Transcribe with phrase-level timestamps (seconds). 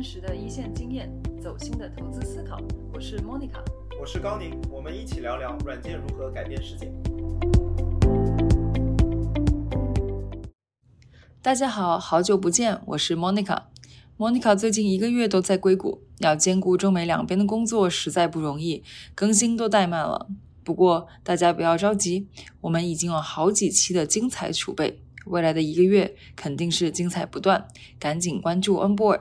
[0.00, 2.58] 真实的一线经验，走心的投资思考。
[2.90, 3.62] 我是 Monica，
[4.00, 6.90] 我是高宁，我们一起聊聊软件如何改变世界。
[11.42, 13.64] 大家好，好久不见，我是 Monica。
[14.16, 18.82] Monica 最近一个月都在硅谷，要兼顾中美两边的工作实在不容易，
[19.14, 20.30] 更新都怠慢了。
[20.64, 22.26] 不过大家不要着急，
[22.62, 25.02] 我们已经有好几期的精彩储备。
[25.26, 29.20] 未来的一个月肯定是精彩不断，赶紧关注 Onboard。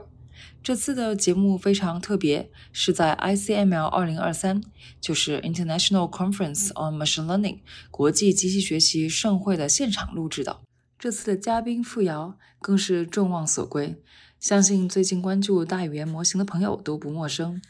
[0.62, 4.62] 这次的节目非常特别，是在 ICML 二零二三，
[5.00, 7.60] 就是 International Conference on Machine Learning
[7.90, 10.60] 国际机器学习盛会的现场录制的。
[11.00, 13.96] 这次的嘉宾付瑶更是众望所归，
[14.40, 17.62] 相信最近关注大语言模型的朋友都不陌生。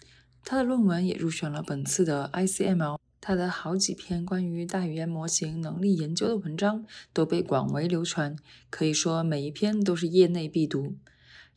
[0.44, 2.98] 他的论文也入选了本次的 ICML。
[3.22, 8.36] 他的好几篇关于大语言模型能力研究的文章都被广为流传，
[8.70, 10.96] 可以说每一篇都是业内必读。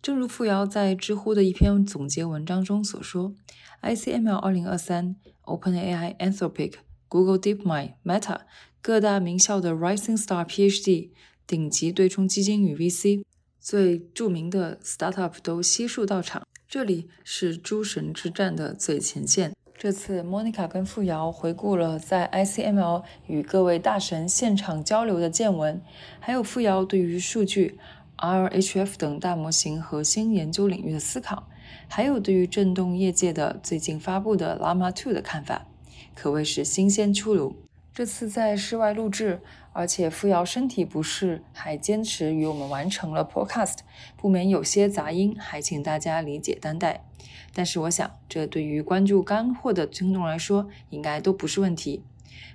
[0.02, 3.37] 正如付瑶在知乎的一篇总结文章中所说
[3.82, 6.73] ，ICML 2023、OpenAI、Anthropic、
[7.07, 8.41] Google DeepMind、Meta
[8.80, 11.10] 各大名校的 Rising Star PhD、
[11.46, 13.23] 顶级对冲基金与 VC、
[13.60, 19.54] 最著名的 Startup 都悉数到场，这里是诸神之战的最前线。
[19.79, 25.82] 这次，Monica 跟付瑶回顾了在 ICML 与各位大神现场交流的见闻，
[26.21, 27.79] 还有付瑶对于数据、
[28.23, 31.48] RHF 等大模型核心研究领域的思考，
[31.88, 35.66] 还有对于震动业界的最近发布的 Llama 2的看法，
[36.14, 37.56] 可谓是新鲜出炉。
[37.92, 39.40] 这次在室外录制，
[39.73, 43.79] 而且付瑶身体不适，还坚持与我们完成了 Podcast，
[44.16, 47.04] 不免有些杂音，还请大家理解担待。
[47.52, 52.04] 但是我想，这对于关注干货的听众来说，应该都不是问题。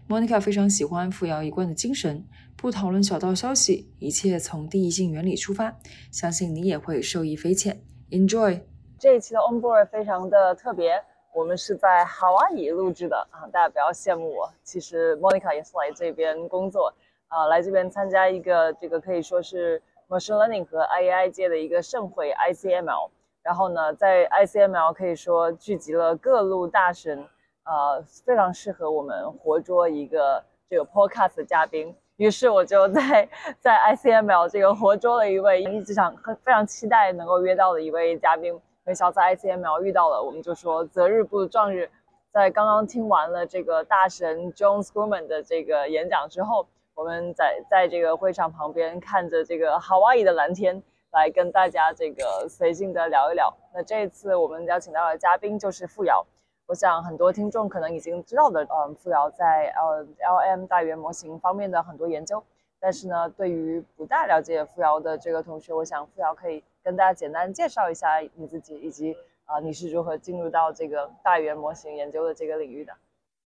[0.08, 2.24] Monica 非常喜欢付瑶一贯的精神，
[2.60, 5.78] 不讨论小道消息，一切从第一性原理出发，
[6.12, 7.80] 相信你也会受益匪浅。
[8.10, 8.60] Enjoy
[8.98, 11.00] 这一期的 Onboard 非常的特别，
[11.36, 16.92] 我们是在夏威夷录制的啊，大家不要羡慕我，其实 Monica 也是来这边工作
[17.28, 19.80] 啊，来这边参加一个这个可以说是
[20.10, 23.12] Machine Learning 和 AI 界的一个盛会 ICML。
[23.44, 27.20] 然后呢，在 ICML 可以说聚集了各路大神，
[27.66, 31.96] 呃，非常适合我们活捉一个这个 podcast 的嘉宾。
[32.18, 33.28] 于是我就在
[33.60, 40.22] 在 ICML 这个活捉了一位一直想很非常期待能够约到的一位嘉宾，没想到在 ICML 遇到了。
[40.22, 41.90] 我们就说择日不如撞日，
[42.32, 50.84] 在刚刚听完了这个大神 John Scruman 的这个演讲之后，我们在在这个会场旁边看着这个 Hawaii 的蓝天。
[51.14, 53.52] 来跟大家这个随性的聊一聊。
[53.74, 56.24] 那这一次我们邀请到的嘉宾就是付瑶。
[56.68, 62.44] 我想很多听众可能已经知道的，嗯，付瑶在呃 LM 大语言模型方面的很多研究。
[62.78, 72.94] 但是呢，对于不大了解付瑶的这个同学，我想付瑶可以跟大家简单介绍一下你自己，以及啊你是如何进入到这个大语言模型研究的这个领域的。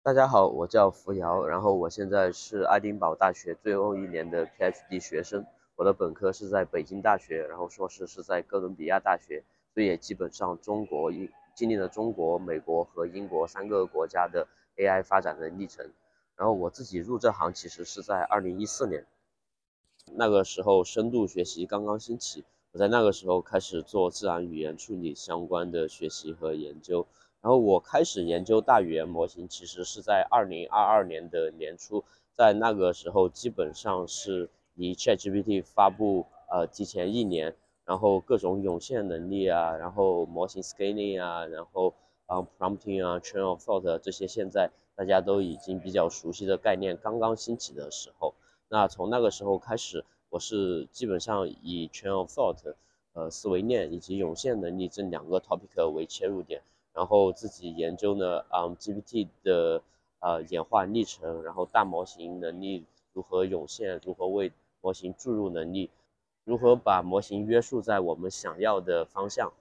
[0.02, 5.46] 大家好，我叫付瑶，然后我现在是爱丁堡大学最后一年的 PhD 学生。
[5.76, 9.44] 我的本科是在北京大学，然后硕士是在哥伦比亚大学，
[9.76, 11.30] 所以也基本上中国经
[11.62, 15.92] 经历了中国、美国和英国三个国家的 AI 发展的历程。
[16.36, 19.06] 然后我自己入这行其实是在二零一四年，
[20.16, 27.06] 那个时候深度学习刚刚兴起，我在那个时候开始做自然语言处理相关的学习和研究。
[27.42, 34.50] 然后我开始研究大语言模型，其实是在二零二二年的年初，在那个时候基本上是。
[34.76, 37.54] 离 ChatGPT 发布呃提前一年，
[37.92, 41.94] 然后各种涌现能力啊，然后模型 scaling 啊，然后
[42.26, 48.34] 啊 prompting 啊，chain of thought 这些现在大家都已经比较熟悉的概念刚刚兴起的时候，
[48.70, 52.76] 那从那个时候开始，我是基本上以 chain of thought
[53.12, 56.62] 呃思维链以及涌现能力这两个 topic 为切入点，
[56.94, 59.82] 然后自己研究呢啊 GPT 的
[60.22, 65.90] 呃演化历程，然后大模型能力如何涌现，如何为模型注入能力，
[66.44, 69.52] 如何把模型约束在我们想要的方向？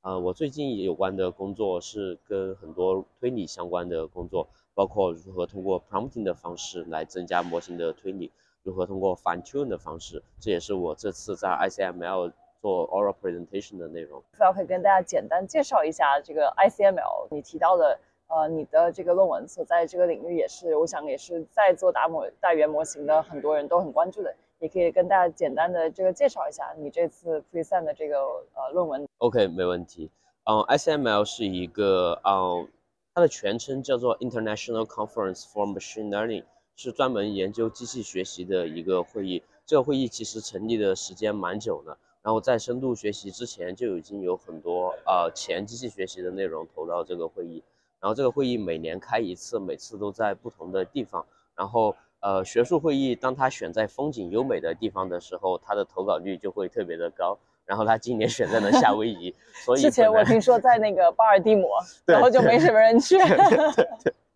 [0.00, 8.32] 呃，我最近有关的工作是跟很多推理相关的工作，包括如何通过 prompting 的方式来增加模型的推理，
[8.62, 12.32] 如何通过 fine tune 的方式，这也是我这次在 ICML
[12.62, 14.22] 做 oral presentation 的内容。
[14.40, 24.34] 要可以跟大家简单介绍一下这个 ICML，你提到的呃你的这个论文所在这个领域也是，我想也是在做大模大语言模型的很多人都很关注的。
[24.60, 28.16] 也可以跟大家简单的这个介绍一下你这次 present 的这个
[28.54, 29.08] 呃论文。
[29.18, 30.10] OK，没问题。
[30.44, 32.68] 嗯，ICML 是一个嗯，
[33.14, 36.44] 它的全称叫做 International Conference for Machine Learning，
[36.76, 39.42] 是专门研究机器学习的一个会议。
[39.66, 47.62] 这个会议其实成立的时间蛮久了，然后在深度学习之前就已经有很多呃前机器学习的内容投到这个会议。
[48.00, 51.24] 然后这个会议每年开一次，每次都在不同的地方。
[51.54, 57.38] 然后呃学术会议，当他选在风景优美的地方的时候，他的投稿率就会特别的高。
[57.66, 59.32] 然后他今年选在了 夏威夷，
[59.64, 61.70] 所以之前我听说在那个巴尔的摩，
[62.04, 63.16] 然后就没什么人去。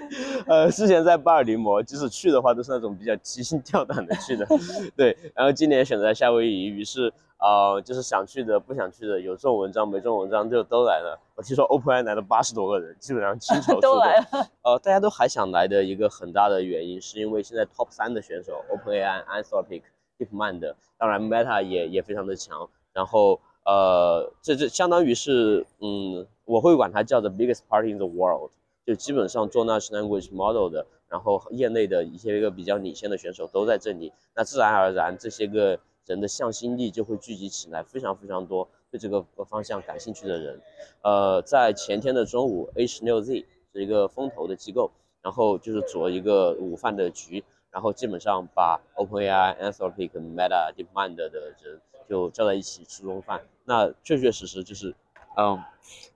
[0.46, 4.46] 呃，之前在巴尔的摩，即使去的话，都是那种比较提心吊胆的去的。
[4.96, 11.18] 对，然后今年选择夏威夷，于是啊，就是想去的、不想去的，有这种文章、没这种文章就都来了。
[11.34, 14.46] 我听说 OpenAI 来了八十多个人，基本上倾巢 都来了。
[14.62, 19.82] 呃，大家都还想来的一个很大的原因，是因为现在 Top 三的选手 OpenAI、Anthropic。
[20.16, 28.52] DeepMind，当然 Meta 也也非常的强，然后呃，这这相当于是，嗯，我会管它叫做 biggest party in the world，
[28.86, 40.60] 就基本上做 Large Language Model 的，然后业内的一些个比较领先的选手都在这里，那自然而然这些个人的向心力就会聚集起来，非常非常多对这个方向感兴趣的人，
[41.02, 44.90] 呃，在前天的中午，A 十六 Z 是一个风投的机构，
[45.22, 47.42] 然后就是组了一个午饭的局。
[47.70, 51.52] 然后基本上把 OpenAI、Anthropic、Meta、DeepMind 的人
[52.08, 54.94] 就叫在一起吃中饭，那确确实实就是，
[55.36, 55.62] 嗯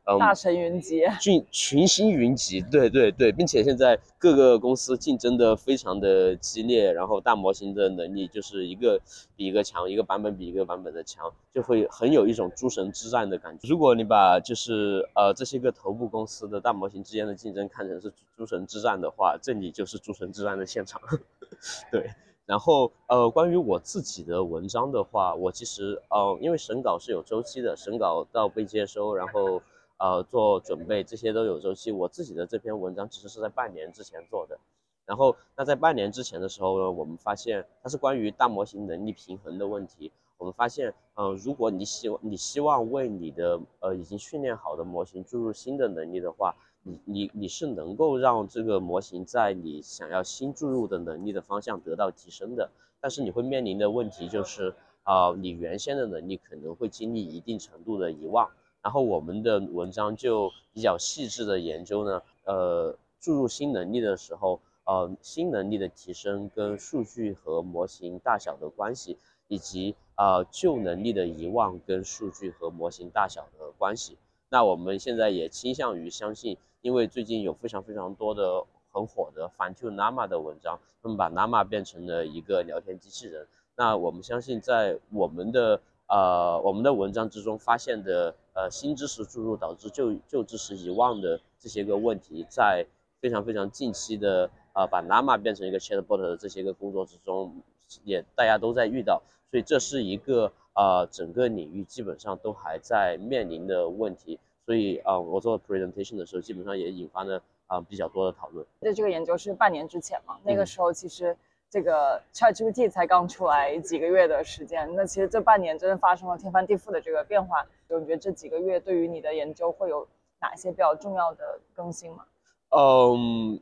[0.05, 0.19] 嗯。
[0.19, 8.99] 大神云集，群群星云集，对对对，并且现在各个公司竞争的非常的激烈，然后大模型的能力就是一个
[9.37, 13.69] 比一个强，一个版本比一个版本的强，就会很有一种诸神之战的感觉。
[13.69, 21.01] 如果你把就是呃这些个头部公司的大模型之间的竞争看成是诸神之战的话，这里就是诸神之战的现场，
[21.93, 22.11] 对。
[22.49, 29.61] 然后，呃，关于我自己的文章的话，我其实，呃，因为审稿是有周期的，审稿到被接收，然后，
[29.99, 31.93] 呃，做准备，这些都有周期。
[31.93, 34.59] 我自己的这篇文章其实是在半年之前做的。
[35.05, 40.11] 然后，那在半年之前的时候呢，我们发现它是关于大模型能力平衡的问题。
[40.39, 46.57] 我们发现，呃，如果你希望你希望为你的呃已经训练好的模型注入新的能力的话，
[46.89, 58.49] 你你你是能够让这个模型在你想要新注入的能力的方向得到提升的，但是你会面临的问题就是，啊，你原先的能力可能会经历一定程度的遗忘。
[58.83, 69.19] 然后我们的文章就比较细致的研究呢，呃，注入新能力的时候，呃，新能力的提升跟数据和模型大小的关系，
[69.49, 74.17] 以及啊旧能力的遗忘跟数据和模型大小的关系。
[74.49, 76.57] 那我们现在也倾向于相信。
[76.81, 83.47] 因为最近有非常非常多的很火的反 to Nama 的文章，他们把 Nama 变成了一个聊天机器人。
[83.77, 92.87] 那我们相信，在我们的呃我们的文章之中发现的呃新知识注入导致旧旧知识遗忘的这些个问题，在
[93.21, 97.63] 非常非常近期的呃把 Nama 变成一个 Chatbot 的这些个工作之中，
[98.05, 99.23] 也大家都在遇到。
[99.51, 104.39] 所以这是一个呃整个领域基本上都还在面临的问题。
[104.69, 108.67] 所以啊，我做 presentation 的时候，基本上也引发了啊比较多的讨论。
[108.81, 111.35] 对这个研究是半年之前嘛，那个时候其实
[111.71, 117.67] 这个 ChatGPT 才刚出来几个月的时间，那其实这半年真的发生了天翻地覆的这个变化。
[117.89, 120.07] 就你觉得这几个月对于你的研究会有
[120.39, 122.27] 哪些比较重要的更新吗？
[122.69, 123.59] 嗯，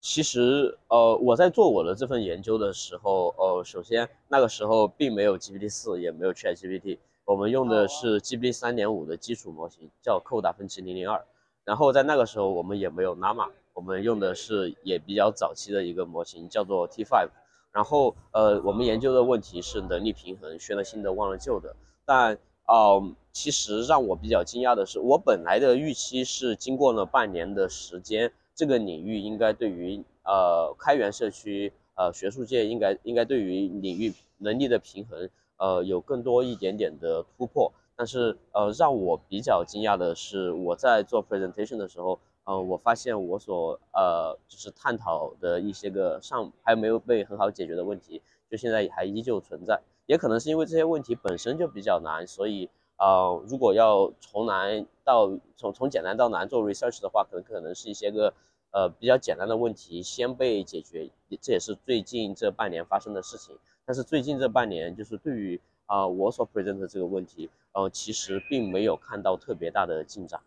[0.00, 6.96] 其实呃我在做我的这份研究的时候，呃首先那个时候并没有 GPT 四，也没有 ChatGPT。
[7.28, 11.22] 我们用的是 GPT 三点五的基础模型，叫扣达芬奇零零二。
[11.62, 17.28] 然后在那个时候，我们也没有 Llama，我们用的是也比较早期的一个模型，叫做 T5。
[17.70, 21.76] 然后呃，我们研究的问题是能力平衡，学了新的忘了旧的。
[22.06, 35.28] 但哦，其实让我比较惊讶的是，我本来的预期是经过了半年的时间，这个领域应该对于呃开源社区呃学术界应该应该对于领域能力的平衡。
[35.58, 58.32] 呃，有更多一点点的突破，但是呃，让我比较惊讶的是，我在做 presentation 的时候，呃，我发现我所呃就是探讨的一些个上还没有被很好解决的问题，就现在还依旧存在，也可能是因为这些问题本身就比较难，所以呃，如果要从难到从从简单到难做 research 的话，可能可能是一些个
[58.70, 61.10] 呃比较简单的问题先被解决，
[61.40, 63.56] 这也是最近这半年发生的事情。
[63.88, 70.38] 但是最近这半年，就是对于啊我所 present 的这个问题，呃，其实并没有看到特别大的进展。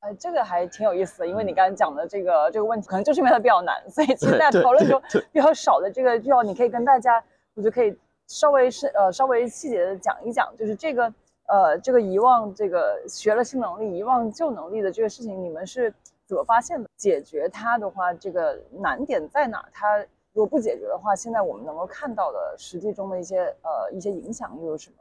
[0.00, 7.22] 呃，这个还挺有意思的，因为你刚才讲的这个这个问题，可能就是因为它比较难，所以其实 大家讨论中比较少的这个，就要你可以跟大家，
[7.54, 11.14] 我觉得可以稍微是呃稍微细节的讲一讲，就是这个
[11.46, 15.94] 呃这个遗忘这个学了新能力遗忘旧能力的这个事情，你们是
[16.26, 16.90] 怎么发现的？
[16.96, 19.64] 解决它的话，这个难点在哪？
[19.72, 24.96] 它如果不解决的话，现在我们能够看到的实际中的一些呃一些影响又有什么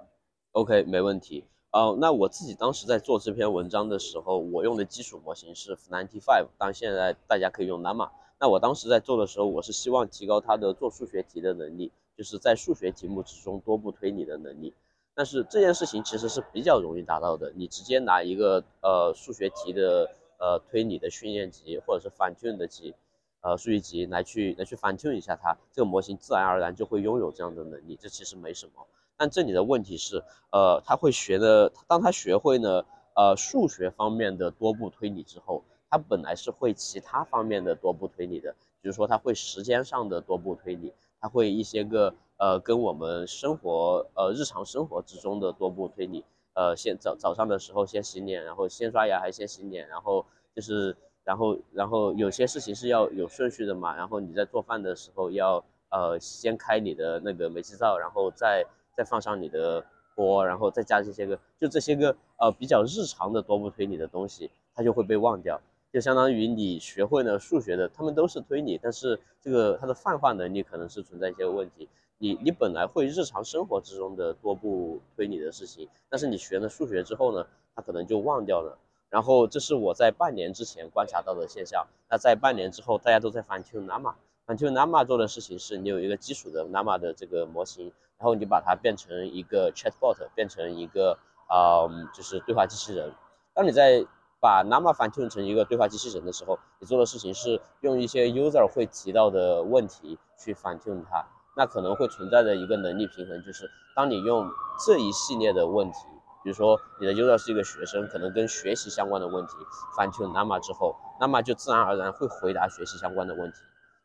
[0.54, 1.46] ？OK，没问题。
[1.72, 8.10] 哦，那我自己当时在做这篇文章的时候，我用的基础模型是 Ninety Five，当然现在大家可以用 Llama。
[8.40, 14.74] 那我当时在做的时候，我是希望提高它的做数学题的能力，就是在数学题目之中多步推理的能力。
[15.14, 20.10] 但是这件事情其实是比较容易达到的，你直接拿一个呃数学题的
[20.40, 22.96] 呃推理的训练集或者是 fine tune 的集，
[23.42, 28.86] 呃数据集来去来去 fine tune 一下它，这个模型自然而然就会拥有这样的能力，这其实没什么。
[29.18, 50.96] 但这里的问题是，呃，他会学的，当他学会呢，呃，数学方面的多步推理之后，他本来是会其他方面的多步推理的，比如说他会时间上的多步推理，他会一些个，呃，跟我们生活，呃，日常生活之中的多步推理，呃，先早早上的时候先洗脸，然后先刷牙还先洗脸，然后就是，
[51.30, 58.66] 然后然后有些事情是要有顺序的嘛，然后你在做饭的时候要，呃，先开你的那个煤气灶，然后再。
[58.98, 59.82] 再放上你的
[60.14, 65.58] 锅，然后再加这些个，就这些个呃比较日常的多步推理的东西，它就会被忘掉，
[65.94, 71.88] 就相当于你学会了数学的，他们都是推理，但是这个它的泛化能力可能是存在一些问题。
[72.18, 78.78] 你你本来会日常生活之中的多步推理的事情，但是你学了数学之后呢，它可能就忘掉了。
[79.10, 81.88] 然后这是我在半年之前观察到的现象。
[82.10, 84.14] 那在半年之后，大家都在反 tune Llama，
[84.46, 87.92] 反 tune Llama 做的事情是你有一个基础的 Llama 的这个模型。
[88.20, 93.14] 然后你把它变成一个 chatbot，变成一个啊，就是对话机器人。
[93.54, 94.06] 当你在
[94.42, 101.26] 把 Llama fine tune 成一个对话机器人的时候，你做的事情是用一些 user 会提到的问题去 fine tune 它。
[101.56, 104.52] 那可能会存在的一个能力平衡就是，当你用
[104.86, 106.00] 这一系列的问题，
[106.44, 109.54] 比如说你的 user 是一个学生，可能跟学习相关的问题
[109.98, 113.58] fine tune Llama 之后，Nama 就自然而然会回答学习相关的问题。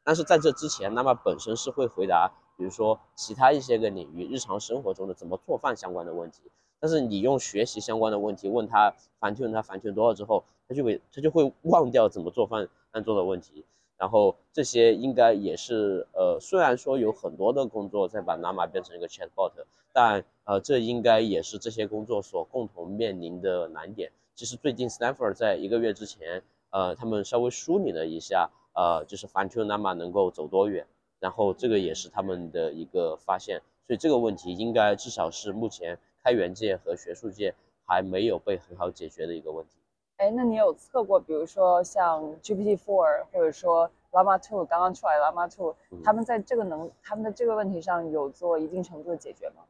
[0.03, 2.31] 但是在这之前，Nama 本身是会回答。
[2.57, 13.65] 比如说其他一些个领域，日常生活中的怎么做饭相关的问题，但是你用学习相关的问题问他反问他反问多了之后，他就会他就会忘掉怎么做饭按做的问题，
[13.97, 19.51] 然后这些应该也是呃，虽然说有很多的工作在把 Nama 变成一个 Chatbot，
[19.95, 24.11] 但呃这应该也是这些工作所共同面临的难点。
[24.35, 30.85] 其实最近 Stanford 在一个月之前，呃，他们稍微梳理了一下，呃，就是反问 Llama 能够走多远。
[31.21, 37.55] 然后这个也是他们的一个发现，所以这个问题应该至少是目前开源界和学术界
[37.87, 39.79] 还没有被很好解决的一个问题。
[40.17, 49.63] 哎，那你有测过，比如说像 GPT-4 或者说 Llama 2刚刚出来 Llama 2，他们在这个能他们的这个问题上有做一定程度的解决吗？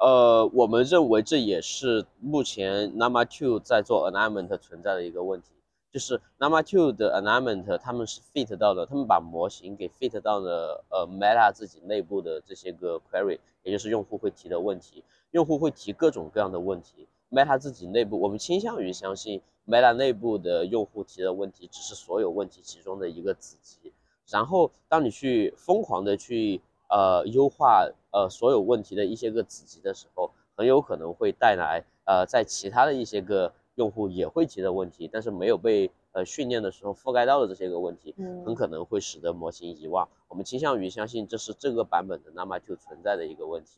[0.00, 5.48] 呃，我们认为这也是目前 Llama 2在做 alignment 存在的一个问题。
[5.90, 17.08] 就是 Llama 2的 alignment，他们是 fit 到了，他们把模型给 fit 到了呃 Meta 自己内部的这些个 query，也就是用户会提的问题，用户会提各种各样的问题。
[17.30, 23.90] Meta 自己内部，我们倾向于相信 Meta 内部的用户提的问题只是所有问题其中的一个子集。
[24.28, 26.60] 然后当你去疯狂的去
[26.90, 33.52] 呃优化呃所有问题的一些个子集的时候，很有可能会带来呃在其他的一些个。
[33.76, 38.14] 用户也会提的问题，但是没有被呃训练的时候覆盖到的这些个问题，
[38.46, 40.08] 很可能会使得模型遗忘。
[40.28, 43.72] 我们倾向于相信这是这个版本的 Llama 2存在的一个问题。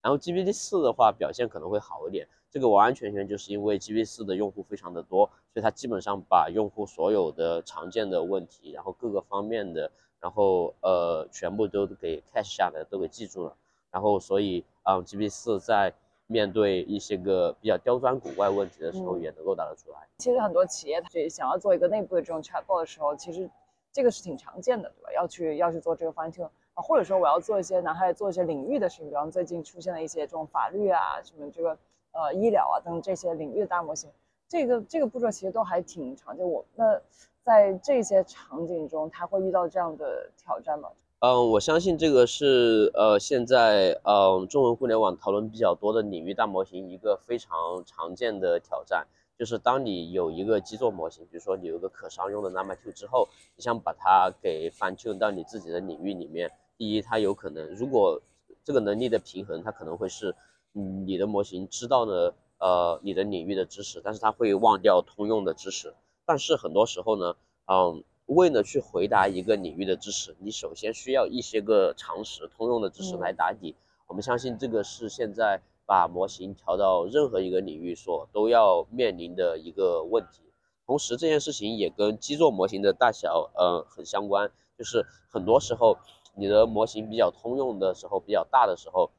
[0.00, 13.54] 然后 GPT 四的话表现可能会好一点，这个完完全全就是因为 GPT 四的用户非常的多，所以它基本上把用户所有的常见的问题，然后各个方面的，然后呃全部都给 cache 下来，都给记住了。
[13.92, 15.92] 然后所以啊 GPT 四在
[16.26, 19.98] 面对一些个比较刁钻古怪问题的时候，也能够答得出来。
[20.18, 23.48] 其实很多企业它想要做一个内部的这种 chatbot 的时候，其实
[23.92, 25.12] 这个是挺常见的，对吧？
[25.14, 31.76] 要去要去做这个 fine tune 啊，或者说我要做一些拿它来做一些领域的事情，比方最近出现了一些这种法律啊、什么这个
[32.12, 34.08] 呃医疗啊等这些领域的大模型，
[34.48, 36.48] 这个这个步骤其实都还挺常见。
[36.48, 36.98] 我那
[37.42, 40.88] 在这些场景中，他会遇到这样的挑战吗？
[41.24, 49.06] 嗯，我相信这个是呃现在嗯中文互联网讨论比较多的领域大模型一个非常常见的挑战，
[49.38, 58.20] 就是当你有一个基座模型，比如说你有一个可商用的 Llama 2之后，你想把它给 fine tune 到你自己的领域里面，第一，它有可能如果
[58.64, 60.34] 这个能力的平衡，它可能会是
[60.72, 65.94] 你的模型知道呢呃你的领域的知识，但是它会忘掉通用的知识，
[66.26, 67.36] 但是很多时候呢，
[67.66, 68.02] 嗯。
[68.26, 73.76] 为了去回答一个领域的知识，你首先需要一些个常识、通用的知识来打底。
[74.06, 80.42] 我们相信这个是现在把模型调到任何一个领域所都要面临的一个问题。
[80.86, 84.50] 同时，这件事情也跟基座模型的大小，呃，很相关。
[84.76, 85.96] 就是很多时候，
[86.34, 89.10] 你的模型比较通用的时候，比较大的时候，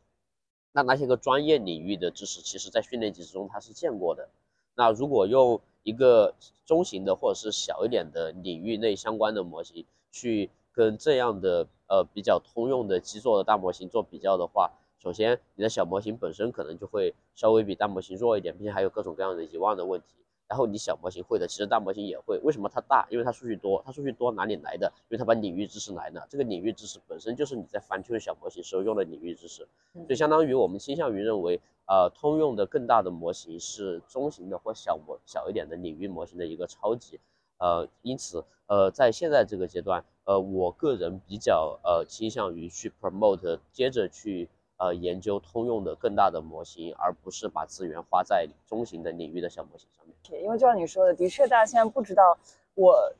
[0.72, 4.30] 那那些个专业领域的知识，其实在训练集之中它是见过的。
[4.76, 6.34] 那如果用一个
[6.66, 20.08] 中型的或者是小一点的领域内相关的模型去跟这样的呃比较通用的基座的大模型做比较的话，首先你的小模型本身可能就会稍微比大模型弱一点，并且还有各种各样的遗忘的问题。
[20.54, 22.38] 然后你小模型会的，其实大模型也会。
[22.44, 23.08] 为什么它大？
[23.10, 23.82] 因为它数据多。
[23.84, 24.86] 它数据多哪里来的？
[25.10, 26.28] 因为它把领域知识来了。
[26.30, 37.20] 这个领域知识本身就是你在 fine tune 小模型时候用的领域知识，所以相当于我们倾向于认为，呃，通用的更大的模型是中型的或小模小一点的领域模型的一个超级。
[37.58, 44.48] 呃，因此，呃，在现在这个阶段，呃，我个人比较呃倾向于去 promote，接着去。
[44.78, 50.42] 呃，研究通用的更大的模型，而不是把资源花在中型的领域的小模型上面。
[50.42, 52.38] 因为就像你说的，的确，大家现在不知道
[52.74, 53.14] 我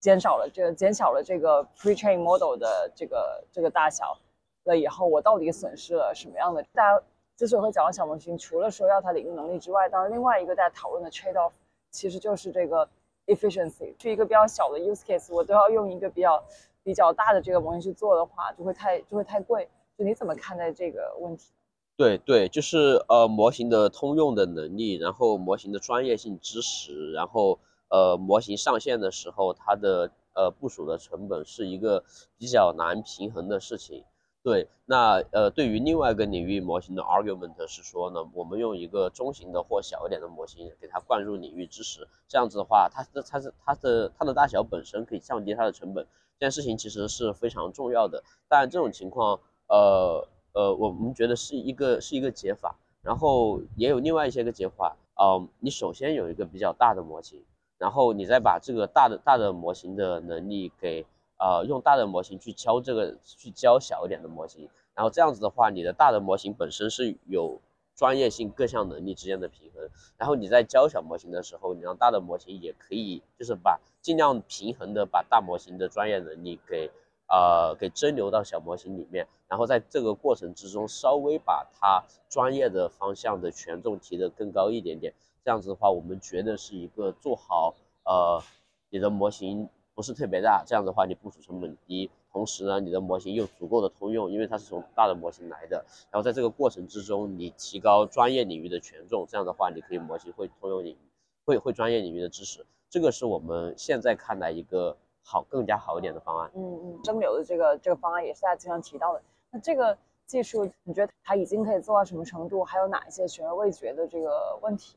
[0.00, 4.18] 减少了这个减小了这个 pre-train model 的这个这个大小
[4.64, 6.62] 了以后，我到底损失了什么样的？
[6.72, 7.04] 大家
[7.36, 11.52] 之所以会讲到小模型，除了说要它领域能力之外，当然另外一个大家讨论的 trade off
[11.90, 12.88] 其实就是这个
[13.26, 13.94] efficiency。
[13.98, 16.42] 去一个比较小的 use case，我都要用一个比较
[16.82, 19.68] 比较大的这个模型去做的话，就会太就会太贵。
[20.04, 21.50] 你怎么看待这个问题？
[21.96, 32.04] 对对，就是呃模型的通用的能力，然后模型的专业性知识，然后呃模型上线的时候，它的呃部署的成本是一个
[32.38, 34.04] 比较难平衡的事情。
[34.44, 46.06] 对，那呃对于另外一个领域模型的 argument 是说呢，我们用一个中型的或小一点的模型给它灌入领域知识，这样子的话，它的它是它的它的大小本身可以降低它的成本，
[46.38, 48.22] 这件事情其实是非常重要的。
[48.48, 49.40] 但这种情况。
[49.68, 54.96] 呃呃，我们觉得是一个是一个解法，然后也有另外一些个解法。
[55.20, 57.44] 嗯，你首先有一个比较大的模型，
[57.76, 61.04] 然后你再把这个大的大的模型的能力给
[61.38, 67.60] 呃用大的模型去教这个去教小一点的模型，然后这样子的话，你的大的模型本身是有
[67.94, 76.90] 专业性各项能力之间的平衡，然后你在教小模型的时候，你让大的模型也可以就是把尽量平衡的把大模型的专业能力给。
[77.30, 85.12] 呃，给蒸馏到小模型里面，然后在这个过程之中，稍微把它专业的方向的权重提得更高一点点。
[85.44, 88.42] 这样子的话，我们觉得是一个做好呃，
[88.88, 95.84] 你的模型不是特别大，这样的话你部署成本低，同时呢，你的模型又足够的通用，因为它是从大的模型来的。
[96.10, 100.98] 然后在这个过程之中，你提高专业领域的权重，这样的话，你可以模型会通用领域，
[101.44, 102.64] 会会专业领域的知识。
[102.88, 104.96] 这个是我们现在看来一个。
[105.22, 106.50] 好，更加好一点的方案。
[106.54, 109.22] 嗯嗯，蒸馏的这个这个方案也是大家经常提到的。
[109.50, 112.64] 那这个技术，你觉得它已经可以做到什么程度？
[112.64, 114.96] 还有哪一些悬而未决的这个问题？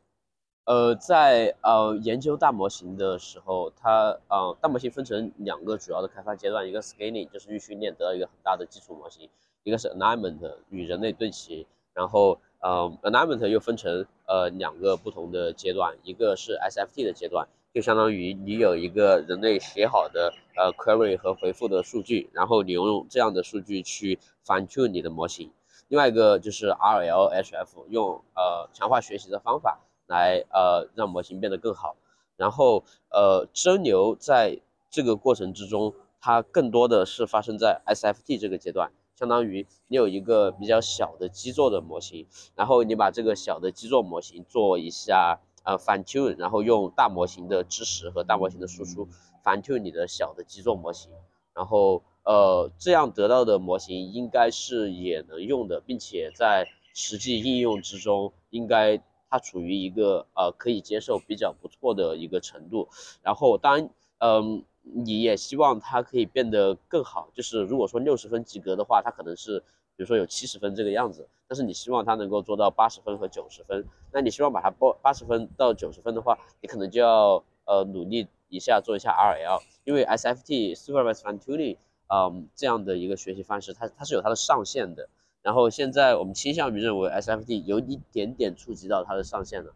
[0.66, 9.28] 呃，在呃研究大模型的时候，它呃大模型分成两个主要的开发阶段，一个 scaling 就是预训练得到一个很大的基础模型，
[9.64, 17.48] 一个是 alignment 与人类对齐，然后呃 alignment 又分成呃两个不同的阶段，一个是 SFT 的阶段。
[17.74, 25.50] 就相当于你有一个人类写好的呃 query 和回复的数据，然后你用这样的数据去 fine tune 你的模型。
[25.88, 31.96] 另外一个就是 RLHF，用呃强化学习的方法来呃让模型变得更好。
[32.36, 45.40] 然后呃蒸馏在这个过程之中，它更多的是发生在 SFT 这个阶段，相当于你有一个比较小的基座的模型，然后你把这个小的基座模型做一下。
[45.64, 49.08] 呃，fine tune，然后用大模型的知识和大模型的输出
[49.44, 51.12] fine tune 你的小的基座模型，
[51.54, 62.90] 然后呃，这样得到的模型应该是也能用的，并且在实际应用之中，应该它处于一个呃可以接受比较不错的一个程度。
[63.22, 69.64] 然后当然，嗯，你也希望它可以变得更好，就是如果说六十分及格的话，它可能是。
[70.02, 85.08] 比如说有七十分这个样子，但是你希望它能够做到八十分和九十分，那你希望把它报八十分到九十分的话，你可能就要呃努力一下做一下 RL，因为 SFT Supervised Fine Tuning，嗯这样的一个学习方式，它它是有它的上限的。
[85.44, 89.72] 然后现在我们倾向于认为 SFT 有一点点触及到它的上限了，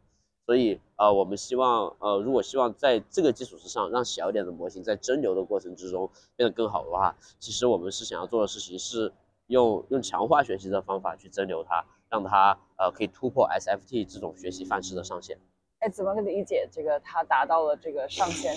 [0.47, 9.13] 所以呃我们希望呃如果希望在这个基础之上，让小一点的模型在蒸馏的过程之中变得更好的话，其实我们是想要做的事情是。
[9.47, 15.37] 用用强化学习的方法去蒸馏它，让它呃可以突破 SFT 这种学习范式的上限。
[15.79, 18.55] 哎，怎么理解这个它达到了这个上限？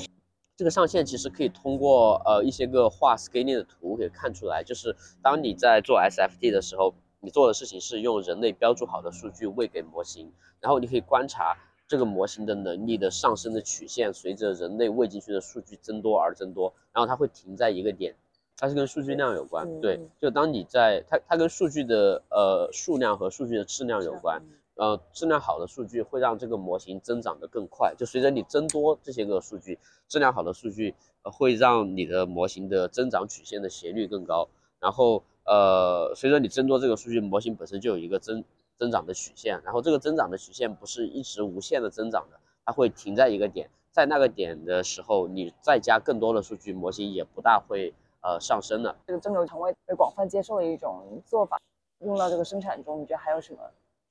[0.57, 18.17] 这个上限其实可以通过呃一些个画 scaling 的图给看出来，就是当你在做 SFT 的时候，你做的事情是用人类标注好的数据喂给模型，然后你可以观察这个模型的能力的上升的曲线，随着人类喂进去的数据增多而增多，然后它会停在一个点。
[18.59, 19.67] 它是跟数据量有关。
[19.67, 24.43] 嗯对嗯，就当你在它它跟数据的呃数量和数据的质量有关。
[24.43, 27.93] 嗯呃，质量好的数据会让这个模型增长得更快。
[27.99, 30.95] 就随着你增多这些个数据，质量好的数据、
[31.25, 34.49] 呃、会让你的模型的增长曲线的斜率更高。
[34.79, 38.45] 然后呃，随着你增多这个数据，模型本身就有一个增
[38.79, 39.61] 增长的曲线。
[39.65, 47.93] 然后这个增长的曲线不是一直无限的增长的，它会停在一个点，在那个点的时候，你再加更多的数据，模型也不大会
[48.29, 48.95] 呃上升的。
[49.07, 51.59] 这个蒸馏成为被广泛接受的一种做法，
[52.01, 53.61] 用到这个生产中，你觉得还有什么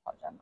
[0.03, 0.39] 挑战吗？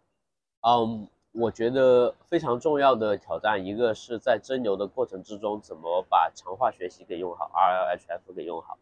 [0.62, 8.78] 嗯，我觉得非常重要的挑战，一个是在蒸馏的过程之中，怎么把强化学习给用好，RLHF 给用好。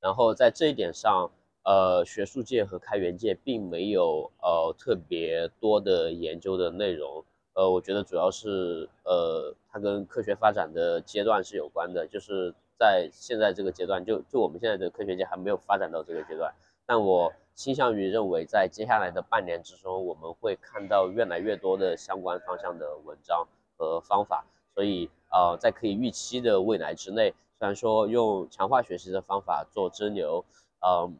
[0.00, 1.30] 然后在这一点上，
[1.62, 7.24] 呃，学术界和开源界并没有呃特别多的研究的内容。
[7.54, 16.54] 呃，我觉得主要是呃，它跟科学发展的阶段是有关的，就是在现在这个阶段，就就我们现在的科学界还没有发展到这个阶段。
[16.86, 24.44] 但我倾向于认为，在接下来的半年之中，我们会看到越来越多的相关方向的文章和方法。
[24.74, 30.44] 所以，呃，在可以预期的未来之内，虽然说用强化学习的方法做蒸馏，
[30.80, 31.16] 嗯，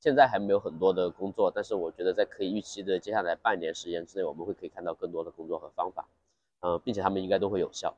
[0.00, 6.08] 现在还没有很多的工作，但是我觉得在可以预期的接下来半年时间之内，我们会可以看到更多的工作和方法，
[6.60, 7.94] 嗯，并且他们应该都会有效。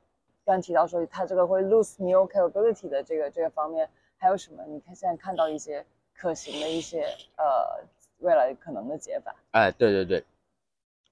[0.51, 4.65] 刚提到说它这个会 lose new capability 的这个这个方面，还有什么？
[4.67, 5.85] 你看现在看到一些
[6.15, 7.03] 可行的一些
[7.37, 7.85] 呃
[8.19, 9.35] 未来可能的解法。
[9.53, 10.25] 哎，对对对，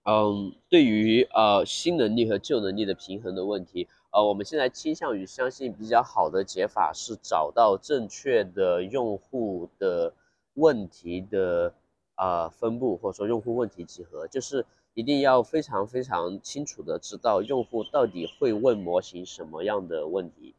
[0.05, 10.13] 嗯，对于呃新能力和旧能力的平衡的问题，呃，我们现在倾向于相信比较好的解法是找到正确的用户的
[10.55, 11.73] 问题的
[12.17, 14.65] 呃分布，或者说用户问题集合，就是
[14.99, 20.57] 一定要非常非常清楚的知道用户到底会问模型什么样的问题，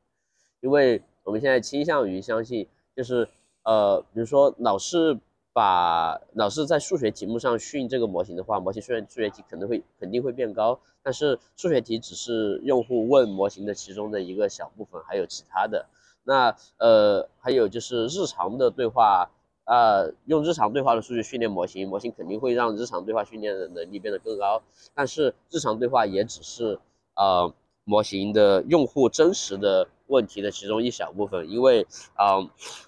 [0.61, 3.27] 因为我们现在倾向于相信，就是
[3.63, 5.19] 呃，比如说老是
[5.51, 15.85] 把老是在数学题目上训这个模型的话，模型数学数学题可能会肯定会变高，但是数学题只是用户问模型的其中的一个小部分，还有其他的。
[16.23, 19.29] 那呃，还有就是日常的对话，
[19.69, 24.63] 呃，用日常对话的数据训练模型，模型肯定会让日常对话训练的能力变得更高。
[24.95, 26.79] 但是日常对话也只是
[27.15, 27.53] 呃
[27.83, 32.41] 模型的用户真实的问题的其中一小部分，因为啊、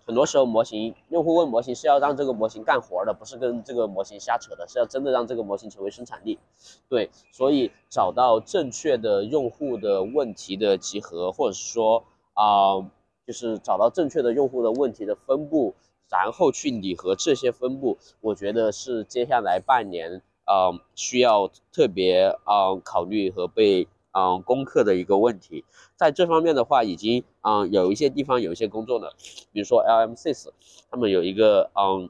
[0.08, 6.40] 很多时候模型用户问模型是要让这个模型干活的，不是跟这个模型瞎扯的，是要真的让这个模型成为生产力。
[6.90, 12.82] 对，所以找到正确的用户的问题的集合，或者说啊、
[13.28, 15.76] 就是找到正确的用户的问题的分布，
[16.12, 25.64] 然后去拟合这些分布，我觉得是接下来半年呃需要特别呃考虑和被嗯、攻克的一个问题。
[25.96, 29.16] 在这方面的话，已经嗯、有一些地方有一些工作了，
[29.54, 30.50] 比如说 LMCIS，
[30.90, 32.10] 他们有一个嗯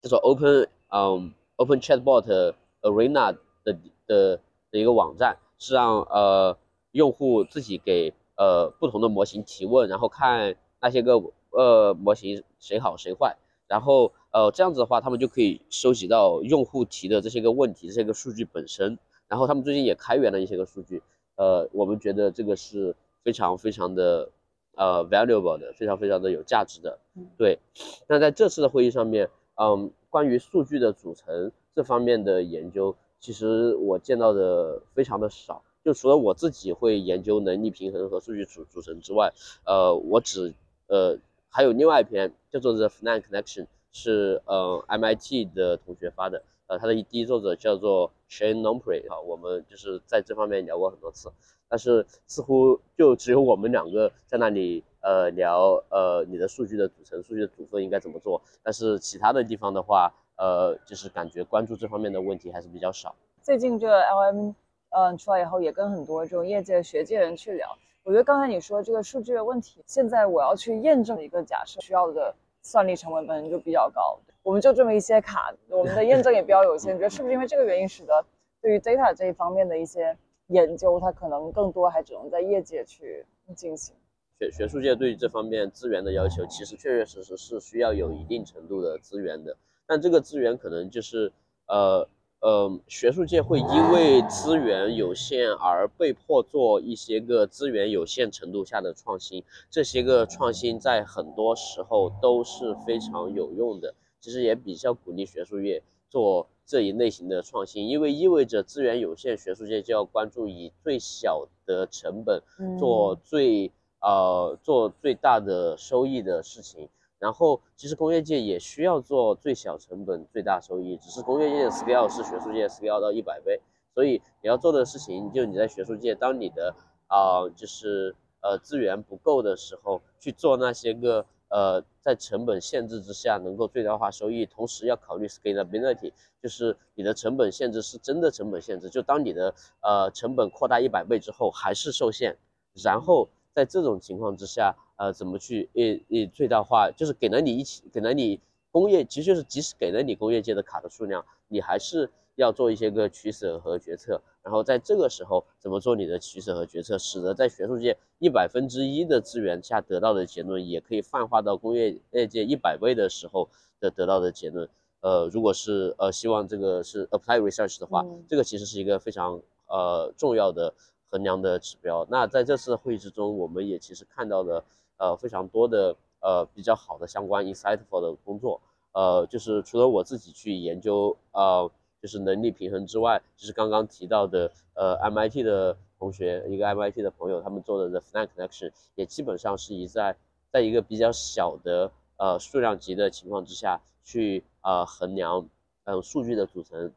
[0.00, 6.56] 叫做 Open 嗯 Open Chatbot Arena 的的的一个网站，是让呃
[6.92, 21.02] 用户自己给呃不同的模型提问，然后看那些个呃模型谁好谁坏，然后呃这样子的话，他们就可以收集到用户提的这些个问题这些个数据本身，然后他们最近也开源了一些个数据，
[21.36, 24.30] 呃我们觉得这个是非常非常的
[24.76, 27.58] 呃 valuable 的，非常非常的有价值的嗯，对。
[28.06, 35.62] 那在这次的会议上面，嗯，关于数据的组成这方面的研究，其实我见到的非常的少。
[35.84, 39.32] 就除了我自己会研究能力平衡和数据组组成之外，
[39.64, 40.52] 呃，我只
[40.88, 41.16] 呃
[41.58, 51.32] 还有另外一篇叫做 The Flan Connection，是呃 MIT 的同学发的，呃，他的第一作者叫做 Shane Nombre，啊，我们就是在这方面聊过很多次，
[51.68, 63.16] 但是似乎就只有我们两个在那里呃聊呃你的数据的组成、数据的组分应该怎么做，但是其他的地方的话，呃，就是感觉关注这方面的问题还是比较少。
[63.42, 64.54] 最近这 LM
[64.90, 67.76] 嗯出来以后，也跟很多这种业界学界人去聊。
[68.04, 76.94] 我觉得刚才你说这个数据的问题，现在我要去验证一个假设，需要的算力成本本身就比较高，我们就这么一些卡，我们的验证也比较有限。
[76.94, 78.24] 你觉得是不是因为这个原因，使得
[78.62, 83.94] 对于 data 这一方面的一些研究，它可能更多还只能在业界去进行？
[84.38, 89.56] 学学术界对于这方面资源的要求，其实确确实实是需要有一定程度的资源的，
[89.86, 91.32] 但这个资源可能就是
[91.66, 92.08] 呃
[92.40, 112.40] 呃，学术界会因为资源有限而被迫做一些个资源有限程度下的创新，这些个创新在很多时候都是非常有用的，其实也比较鼓励学术界做这一类型的创新，因为意味着资源有限，学术界就要关注以最小的成本
[112.78, 116.88] 做最呃做最大的收益的事情，
[117.18, 123.60] 然后其实工业界也需要做最小成本最大收益，只是工业界的 scale 是学术界 scale 到一百倍，
[123.92, 126.74] 所以你要做的事情就你在学术界，当你的
[127.08, 142.36] 啊就是呃资源不够的时候，去做那些个呃在成本限制之下能够最大化收益，同时要考虑 scalability，就是你的成本限制是真的成本限制，就当你的呃成本扩大一百倍之后还是受限，
[142.84, 144.74] 然后在这种情况之下。
[145.00, 146.90] 呃，怎么去诶诶最大化？
[146.90, 148.40] 就是给了你一起，给了你
[148.72, 154.20] 工业，其实就是即使给了你工业界的卡的数量，你还是要做一些个取舍和决策。
[154.42, 164.68] 然后在这个时候，怎么做你的取舍和决策，使得在学术界一百分之一的资源下得到的结论，也可以泛化到工业业界一百倍的时候的得到的结论。
[165.00, 170.74] 呃，如果是呃希望这个是 apply research 的话，这个其实是一个非常呃重要的
[171.10, 172.06] 衡量的指标。
[172.10, 174.64] 那在这次会议之中，我们也其实看到了。
[175.00, 181.70] 呃，非常多的呃比较好的相关 insightful 的工作，呃，就是除了我自己去研究呃，
[182.02, 190.16] 就是能力平衡之外，就是刚刚提到的呃 MIT 的同学，一个 MIT 的朋友，他们做的 the f n a connection 也基本上是以在
[190.50, 195.48] 在一个比较小的呃数量级的情况之下去呃衡量
[195.84, 196.92] 嗯数据的组成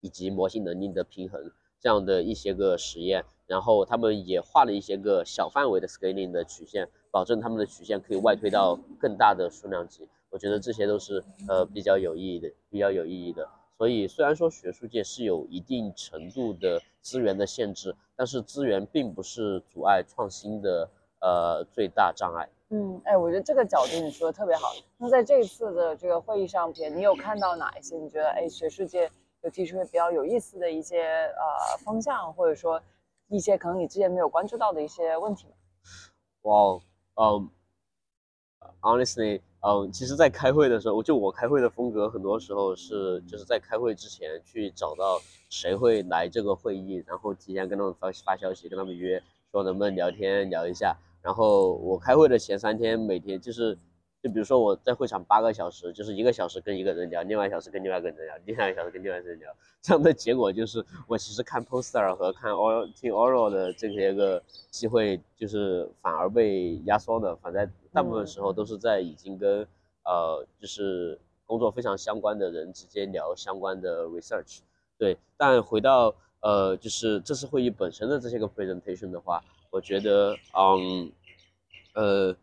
[0.00, 6.88] 以及模型能力的平衡这样的一些个实验，然后他们也画了一些个小范围的 scaling 的曲线。
[7.12, 13.48] 保证他们的曲线可以外推到更大的数量级，我觉得这些都是呃比较有意义的，比较有意义的。
[13.78, 20.90] 所以虽然说学术界是有一定程度的资源的限制，但是资源并不是阻碍创新的
[21.22, 22.46] 呃最大障碍。
[22.68, 24.74] 嗯，哎，我觉得这个角度你说的特别好。
[24.98, 32.78] 那在这一次的这个会议上边，你有看到哪一些你觉得哎学术界有提出比较有意思的一些呃方向，或者说
[33.28, 35.54] 一些可能你之前没有关注到的一些问题吗？
[36.42, 36.80] 哇。
[37.18, 37.48] 嗯
[38.82, 50.94] ，honestly，嗯，其实，在开会的时候，就我开会的风格，很多时候是就是在开会之前去找到谁会来这个会议，然后提前跟他们发发消息，跟他们约，说能不能聊天聊一下。
[51.22, 53.78] 然后我开会的前三天，每天就是。
[54.26, 67.36] 就比如说我在会场八个小时，就是一个小时跟一个人聊，另外一小时跟另外一个人聊，另外一小时跟另外一个人聊，这样的结果就是我其实看 poster 和看 oral 听 oral 的这些个机会，就是反而被压缩的。
[67.36, 69.64] 反正大部分时候都是在已经跟
[70.04, 74.58] 呃就是工作非常相关的人直接聊相关的 research。
[74.98, 81.12] 对，但回到呃就是这次会议本身的这些个 presentation 的话，我觉得嗯
[81.94, 82.36] 呃。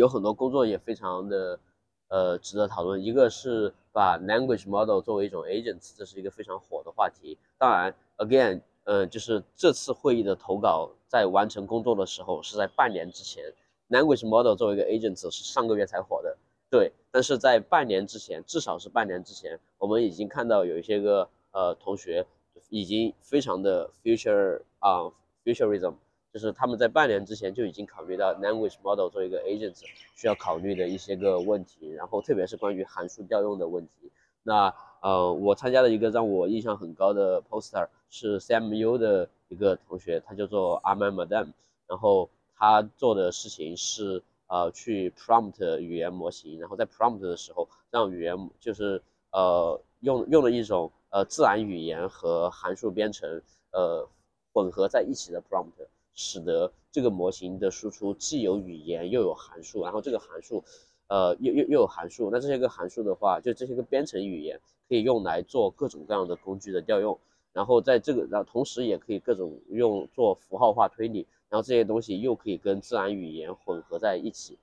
[0.00, 1.60] 有很多工作也非常的，
[2.08, 3.04] 呃，值得讨论。
[3.04, 7.36] 一个是把 language model 作为一种 agents，这是一个非常火的话题。
[7.58, 13.44] 当然，again，呃，就是这次会议的投稿在完成工作的时候是在半年之前
[13.90, 16.34] ，language model 作为一个 agents 是上个月才火的。
[16.70, 22.26] 对，但是在半年之前，至少是半年之前，我们已经看到有一些个呃同学
[22.70, 25.12] 已经非常的 future 啊
[25.44, 25.92] futurism。
[26.32, 29.82] 就是他们在半年之前就已经考虑到 language model 做一个 agents
[30.14, 34.12] 需要考虑的一些个问题，然后特别是关于函数调用的问题。
[34.42, 41.52] 那呃，我参加了一个让我印象很高的 poster，是 CMU 的一个同学，他叫做 a m a n Madam，
[41.86, 54.08] 然后他做的事情是呃去 prompt 语言模型，然后在 prompt 的时候让语言就是呃用用了一种呃自然语言和函数编程呃
[54.52, 55.72] 混合在一起的 prompt。
[56.20, 60.62] 使得这个模型的输出既有语言又有函数，然后这个函数，
[61.08, 62.28] 呃，又又又有函数。
[62.30, 67.18] 那这些个函数的话，就这些个编程语言可以用来做各种各样的工具的调用，
[67.54, 74.58] 然后在这个，然后同时也可以各种用做符号化推理，然后这些东西又可以跟自然语言混合在一起，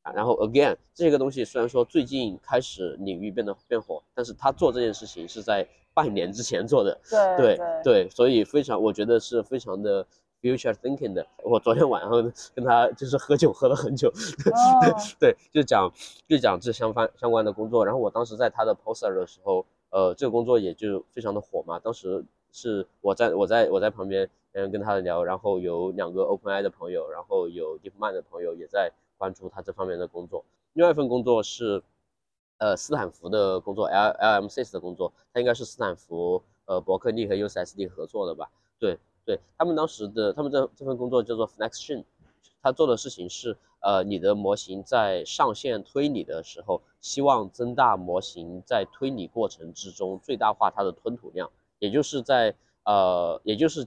[0.00, 6.98] 啊，然后 again 这个东西虽然说最近开始领域变得变火，但是他做这件事情是在半年之前做的，
[7.36, 10.06] 对对对，所以非常，我觉得是非常的。
[10.42, 12.10] Future thinking 的，我昨天晚上
[12.52, 14.12] 跟他就是喝酒喝了很久，
[15.20, 15.88] 对，就讲
[16.26, 17.86] 就讲这相关相关的工作。
[17.86, 21.78] 然后我当时在他的 poster 的时候，呃，这个工作也就非常的火嘛。
[21.78, 30.44] 当时是我在我在我在旁边嗯跟他聊，然后有两个 OpenAI 的朋友，然后有 DeepMind 的朋友也在关注他这方面的工作。
[30.72, 31.80] 另外一份工作是
[32.58, 38.50] 呃斯坦福的工作，L LM6 的工作，他应该是斯坦福呃伯克利和 USSD 合作的吧？
[38.80, 38.98] 对。
[39.24, 42.04] 对他们当时的他们这这份工作叫做 FlexShin，
[42.62, 52.54] 他做的事情是，呃，你的模型在上线推理的时候，希望增大模型在推理过程之中最大化它的吞吐量，也就是在
[52.84, 53.86] 呃，也就是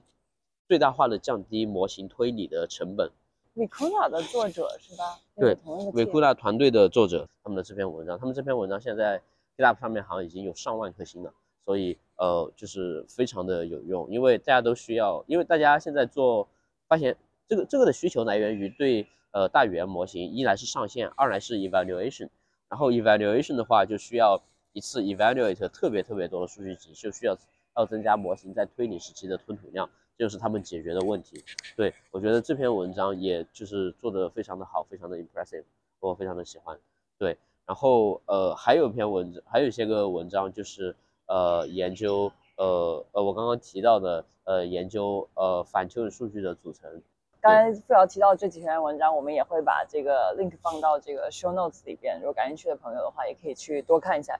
[0.68, 3.10] 最大化的降低模型推理的成本。
[3.54, 5.18] Vicuna 的作者是吧？
[5.36, 5.56] 对
[5.94, 9.22] 维库纳团队的作者他们的这篇文章，他们这篇文章现在
[9.56, 11.32] GitHub 上面好像已经有上万颗星了，
[11.64, 16.48] 所以呃就是非常的有用，因为大家都需要，因为大家现在做
[16.88, 17.16] 发现
[17.48, 22.28] 这个这个的需求来源于对呃大语言模型，一来是上线，二来是 evaluation，
[22.68, 27.36] 然后 evaluation 的话就需要一次 evaluate 特别特别多的数据集，就需要
[27.76, 29.88] 要增加模型在推理时期的吞吐量。
[30.18, 31.44] 这就是他们解决的问题，
[31.76, 35.64] 对我觉得这篇文章也就是做的非常的好，非常的 impressive，
[36.00, 36.78] 我非常的喜欢。
[37.18, 47.02] 对，然后呃还有一篇文章，还有一些个文章就是呃研究呃呃我刚刚提到的呃研究呃反丘的数据的组成。
[47.40, 54.36] 刚才付瑶提到这几篇文章，我们也会把这个 link 放到这个 show notes 里边，如果感兴趣的朋友的话，也可以去多看一下。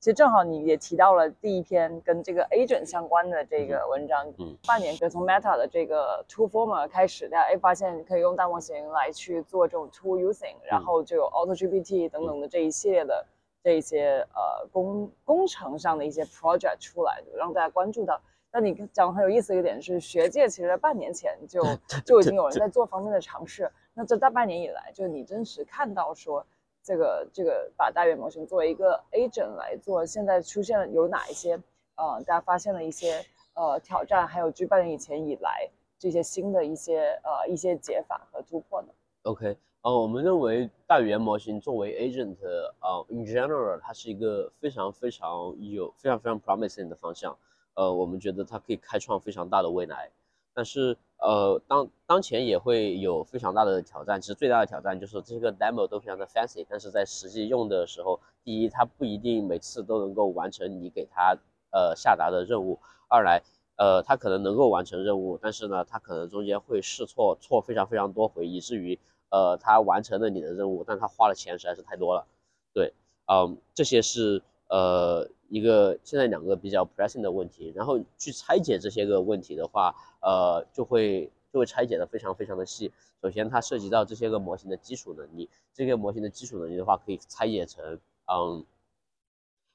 [0.00, 13.26] 其实正好你也提到了第一篇跟这个 agent 相关的这个文章，嗯，半年就从 Meta 的这个 Toolformer 开始，大家哎发现可以用大模型来去做这种 tool using，然后就有 AutoGPT 等等的这一系列的
[13.62, 18.20] 这一些呃工工程上的一些 project 出来，就让大家关注到。
[18.52, 21.62] 那你讲的很有意思一个点是，学界其实在半年前就
[22.04, 23.70] 就已经有人在做方面的尝试。
[23.94, 26.44] 那这大半年以来，就你真实看到说。
[26.82, 31.52] 这个这个把大语言模型作为一个 agent 来做，现在出现了有哪一些
[31.96, 35.68] 呃，大家发现了一些呃挑战，还有距半年以前以来
[35.98, 38.88] 这些新的一些呃一些解法和突破呢
[39.24, 42.36] ？OK，呃，我们认为大语言模型作为 agent，
[42.80, 47.34] 呃，in general，它是一个非常非常有非常非常 promising 的方向，
[47.72, 50.10] 呃，我们觉得它可以开创非常大的未来。
[50.52, 54.20] 但是，呃，当当前也会有非常大的挑战。
[54.20, 61.34] 其实最大的挑战就是这个 demo 都非常的 fancy，但是在实际用的时候，第一，它不一定每次都能够完成你给它
[61.70, 63.40] 呃下达的任务；二来，
[63.76, 68.98] 呃，它可能能够完成任务，但是呢，它可能中间会试错，错非常非常多回，以至于
[69.30, 72.26] 呃，他完成了你的任务，但他花的钱实在是太多了。
[72.72, 72.92] 对，
[73.26, 75.28] 嗯，这些是呃。
[75.52, 82.92] 一个现在两个比较 pressing 的问题，然后去拆解这些个问题的话，呃，就会就会拆解的非常非常的细。
[83.20, 88.64] 首先，它涉及到这些个模型的基础能力，这个模型的基础能力的话，可以拆解成，嗯，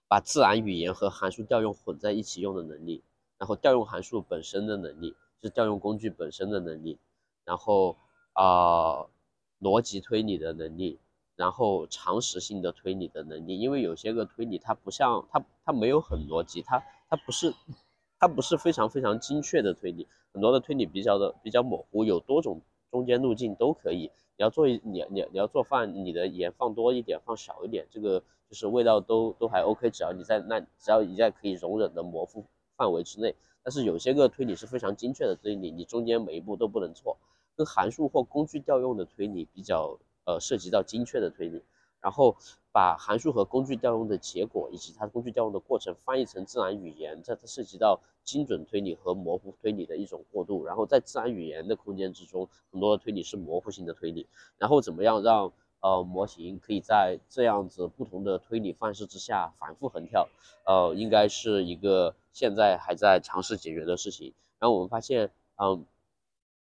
[0.08, 3.04] 把自然语言和函数调用混在一起用的能力，
[3.38, 6.98] 然后调用函数本身的能力，是调用工具本身的能力，
[7.44, 7.98] 然后
[8.32, 9.06] 啊，
[9.60, 11.00] 逻辑推理的能力。
[11.38, 17.54] 然后常识性的推理的能力，因为有些个推理它不像它它没有很逻辑，它它不是
[18.18, 24.10] 它不是非常非常精确的推理，很多的推理比较的比较模糊，有多种中间路径都可以。
[24.38, 32.46] 你要做一你你你要做饭，你的盐放多一点放少一点，这个就是味道都都还 OK，只要你在那只要你在可以容忍的模糊
[32.78, 33.36] 范围之内。
[33.62, 37.18] 但是有些个推理是非常精确的推理，你中间每一步都不能错，
[37.56, 39.98] 跟函数或工具调用的推理比较。
[40.28, 41.62] 呃，涉及到精确的推理，
[42.02, 42.36] 然后
[42.72, 50.66] 把函数和工具调用的结果以及它工具调用的过程翻译成自然语言，这它涉及到精准推理和模糊推理的一种过渡。
[50.66, 54.26] 然后在自然语言的空间之中，很多的推理是模糊性的推理。
[54.58, 60.28] 然后怎么样让呃模型可以在这样子不同的推理范式之下反复横跳？
[60.66, 64.34] 呃，应该是一个现在还在尝试解决的事情。
[64.58, 65.86] 然后我们发现，嗯。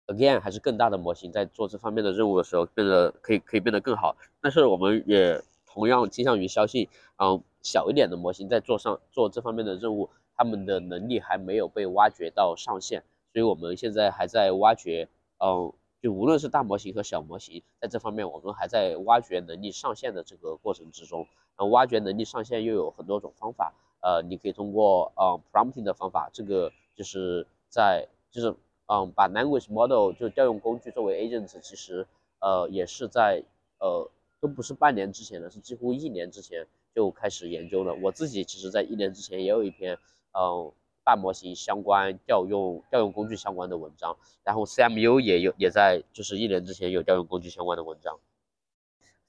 [0.07, 6.88] Again，还是更大的模型在做这方面的任务的时候变得可以可以变得更好，但是我们也同样倾向于相信，
[7.19, 28.55] 嗯，小一点的模型在做上做这方面的任务，他们的能力还没有被挖掘到上限，所以我们现在还在挖掘，嗯，就无论是大模型和小模型，在这方面我们还在挖掘能力上限的这个过程之中，嗯，挖掘能力上限又有很多种方法，呃，你可以通过嗯 prompting 的方法，这个就是在就是。
[28.88, 32.07] 嗯，把 language model 就调用工具作为 agent，其实
[32.40, 33.42] 呃也是在
[33.81, 34.09] 呃
[34.40, 37.92] 都不是半年之前的，是几乎一年之前就开始研究了。
[38.01, 39.99] 我自己其实在一年之前也有一篇
[40.33, 40.72] 嗯
[41.05, 48.16] 大模型相关调用调用工具相关的文章，然后 CMU 也有也在就是一年之前有调用工具相关的文章。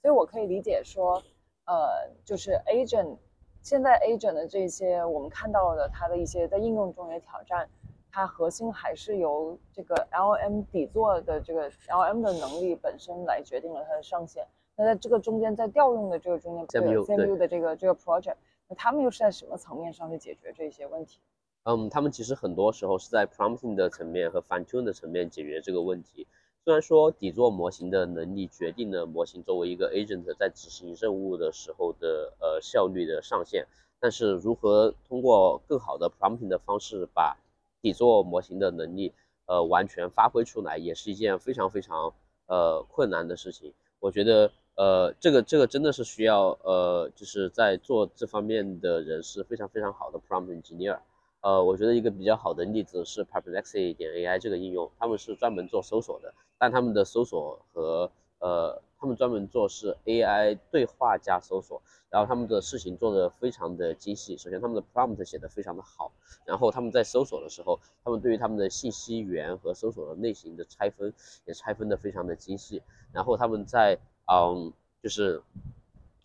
[0.00, 1.20] 所以我可以理解说，
[1.66, 3.18] 呃，就是 agent
[3.62, 7.68] 现在 agent 的这些我们看到的它的一些在应用中的挑战。
[8.10, 14.46] 它核心还是由这个 L M 底座的这个 L M 的能力本身来决定了它的上限。
[14.76, 18.36] 那在这个中间，在调用的这个中间，C M U C M U 的这个这个 project，
[18.68, 21.20] 那他们又是在什么层面上去解决这些问题？
[21.64, 26.26] 嗯，他们其实很多时候是在 prompting 的层面和 fine tune 的层面解决这个问题。
[26.64, 33.66] 虽然说底座模型的能力决定了模型作为一个 agent 在执行任务的时候的呃效率的上限，
[33.98, 37.36] 但是如何通过更好的 prompting 的方式把
[37.80, 39.12] 底座模型的能力，
[39.46, 42.12] 呃，完全发挥出来，也是一件非常非常，
[42.46, 43.72] 呃困难的事情。
[44.00, 50.98] 我觉得呃这个这个真的是需要呃就是在做这方面的人是非常非常好的 prompt engineer。
[51.40, 58.10] 呃，我觉得一个比较好的例子是 Perplexity 点 AI 这个应用，他们是专门做搜索的，但他们的搜索和
[58.40, 61.80] 呃，他们专门做是 AI 对话加搜索，
[62.10, 64.36] 然后他们的事情做得非常的精细。
[64.36, 66.10] 首先，他们的 prompt 写得非常的好，
[66.44, 71.12] 然后他们在搜索的时候，他们对于他们的信息源和搜索的类型的拆分
[71.46, 72.82] 也拆分得非常的精细。
[73.12, 74.72] 然后他们在嗯，
[75.02, 75.42] 就是。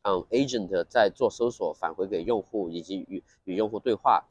[0.05, 4.22] 嗯，agent 在做搜索返回给用户，以及与与用户对话，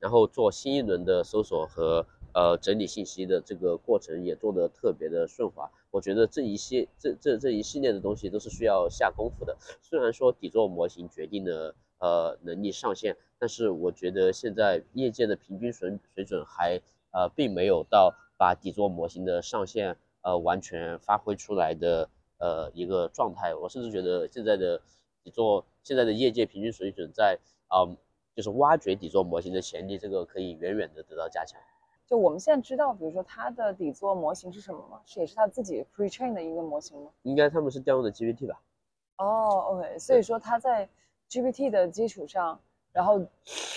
[0.00, 2.04] 然后做新一轮的搜索和
[2.34, 5.70] 呃整理信息的这个过程也做得特别的顺滑。
[5.90, 9.56] 我觉得这一系这这这一系列的东西都是需要下功夫的。
[9.82, 16.80] 虽然说底座模型决定了呃能力上限，但是我觉得现在业界的平均水水准还
[17.12, 22.08] 呃并没有到把底座模型的上限呃完全发挥出来的
[22.38, 23.54] 呃一个状态。
[23.54, 24.80] 我甚至觉得现在的。
[25.22, 27.94] 底座现在的业界平均水准在，嗯，
[28.34, 31.60] 就是挖掘底座模型的潜力，这个可以远远的得到加强。
[32.10, 35.00] 就我们现在知道，比如说它的底座模型是什么吗？
[35.06, 37.10] 是也是它自己 pre-train 的一个模型吗？
[37.22, 38.60] 应该他们是调用的 GPT 吧？
[39.18, 40.88] 哦，OK，所以说它在
[41.30, 42.60] GPT 的基础上，
[42.92, 43.20] 然后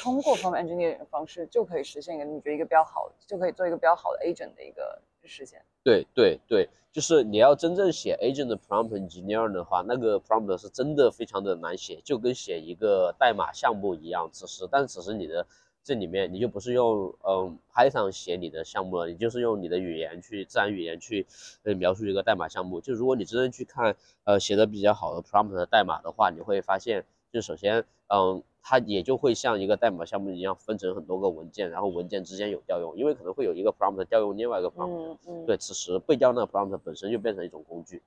[0.01, 5.61] 通过 prompt engineering 的方式，就可以实现一个你觉得一个比较好，就可以做一个比较好的 agent 的一个实现。
[5.83, 6.67] 对对对。
[6.91, 14.29] 就是你要真正写 agent 的 prompt engineer 的话，那个 prompt 是真的非常的难写，就跟写一个代码项目一样。
[14.31, 15.45] 只是，但只是你的
[15.83, 21.25] 这里面你就不是用嗯 Python 写你的项目了，你就是用你的语言去自然语言去
[21.63, 22.79] 呃描述一个代码项目。
[22.81, 28.43] 就如果你真正去看呃写的比较好的 prompt 的代码的话，你会发现，就首先嗯。
[28.65, 38.01] 它也就会像一个代码项目一样分成很多个文件，然后文件之间有调用，因为可能会有一个 prompt 调用另外一个 prompt，对，此时被调那个 prompt 本身就变成一种工具，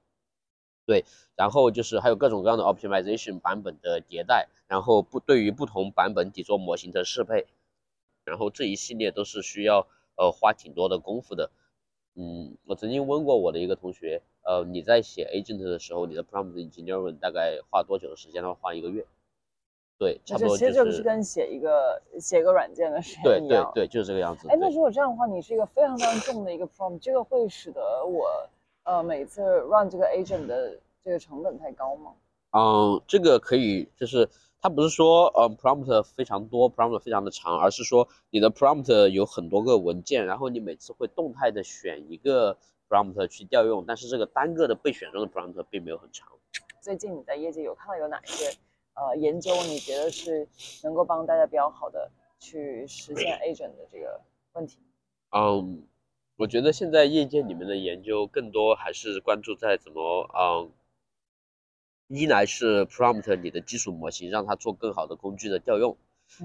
[0.86, 1.04] 对，
[1.34, 7.44] 然后就是还有各种各样的 optimization 版本的迭代，然后不对于不同版本底座模型的适配，
[8.26, 11.50] 然后这一系列都是需要呃花挺多的功夫的，
[12.16, 18.42] 嗯，我曾经问过我的一个同学，呃，你在写 agent 的时候，你的 prompt engineering 大概花多久的时间？
[18.42, 19.06] 他说花一个月。
[19.98, 23.72] 对，差不多其实就是跟写一个写一个软件的时间一样。
[23.72, 24.46] 对对对，就是这个样子。
[24.50, 28.28] 哎，那如果这样的话，你是一个非常非常重的一个 prompt，这个会使得我
[28.82, 32.12] 呃每次 run 这个 agent 的这个成本太高吗？
[32.50, 34.28] 嗯，这个可以，就是
[34.60, 42.56] 它不是说呃 prompt 非常多，prompt 非常的长，而是说你的 prompt 有很多个文件，然后你每次会动态的选一个
[42.88, 46.28] prompt 去调用，但是这个单个的被选中的 prompt 并没有很长。
[46.80, 48.56] 最近你在业界有看到有哪一些？
[48.94, 50.48] 呃，研究你觉得是
[50.82, 54.18] 能够帮大家比较好的去实现 agent 的这个
[54.54, 54.78] 问题？
[55.32, 55.82] 嗯，
[56.38, 60.70] 我觉得现在业界里面的研究更多还是关注在怎么，嗯，
[62.08, 65.96] 一来是 prompt 你的基础模型，让它做更好的工具的调用，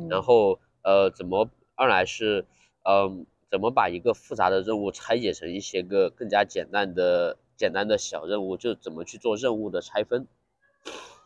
[0.09, 2.45] 然后呃，怎么二来是，
[2.84, 10.28] 嗯，怎么把一个复杂的任务拆解成一些个更加简单的简单的小任务，就怎么去做任务的拆分，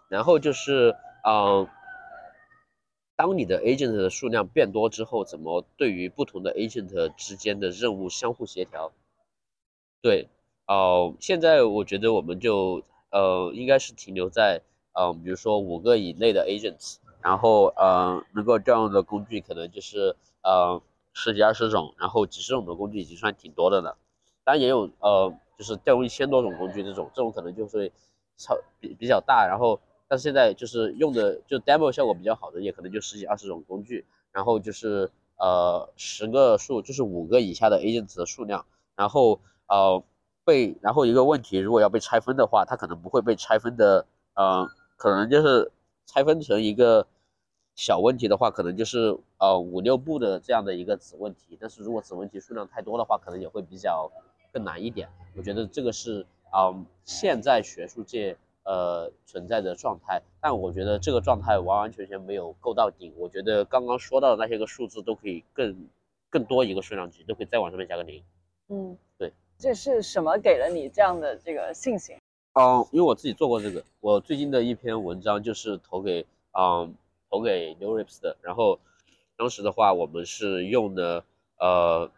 [0.10, 0.96] 然后就是。
[1.28, 1.68] 嗯，
[3.16, 8.92] 当你的 agent 的数量变多之后，怎么对于不同的 agent 之间的任务相互协调？
[10.04, 10.28] 对，
[10.68, 12.84] 哦，现在我觉得我们就
[13.16, 14.62] 呃，应该是停留在
[14.94, 20.82] 呃，比如说五个以内的 agents，然后呃，能够调用的工具可能就是呃
[21.14, 23.98] 十几二十种，然后几十种的工具已经算挺多的了。
[24.44, 27.90] 当然也有呃，就是调用一千多种工具这种，这种可能就会
[28.38, 29.80] 超比比较大，然后。
[30.08, 35.10] 但是现在就是用的就 demo 效果比较好的，也可能就十几二十种工具，然后就是
[35.40, 40.04] 呃十个数，就是五个以下的 agents 的数量，然后呃
[40.46, 44.66] 被然后一个问题，如果要被拆分的话，它可能不会被拆分的，呃
[44.96, 45.72] 可能就是
[46.06, 47.06] 拆分成一个
[47.76, 54.10] 小问题的话，可能就是呃五六步的这样的一个子问题，但是如果子问题数量太多的话，可能也会比较
[54.54, 55.10] 更难一点。
[55.36, 56.26] 我觉得这个是
[56.56, 58.38] 嗯现在学术界。
[58.68, 63.14] 呃，存在的状态，但我觉得这个状态完完全全没有够到顶。
[63.16, 65.88] 我觉得刚刚说到的那些个数字都可以更
[66.32, 68.24] 更多一个数量级，都可以再往上面加个零。
[68.70, 68.98] 嗯，
[69.58, 72.16] 这是什么给了你这样的这个信心？
[72.54, 76.96] 嗯，因为我自己做过这个，我最近的一篇文章就是投给嗯
[77.30, 78.80] 投给 New Rips 的，然后
[79.38, 81.24] 当时的话我们是用的
[81.60, 82.10] 呃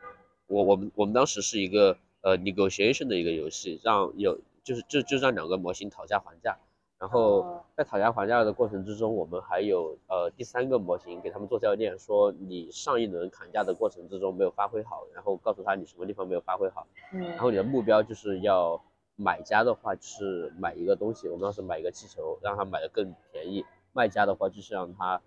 [0.47, 4.39] 我我们我们当时是一个呃 negotiation 的一个游戏，让有。
[4.67, 6.57] 就是就就让两个模型讨价还价，
[6.99, 18.81] 然后在讨价还价的过程之中，我们还有呃第三个模型给他们做教练，说你上一轮砍价的过程之中没有发挥好，然后告诉他你什么地方没有发挥好，嗯，然后你的目标就是要
[19.15, 25.21] 买家的话就是买一个东西，我们当时买一个气球，让他买的更便宜；卖家的话就是让他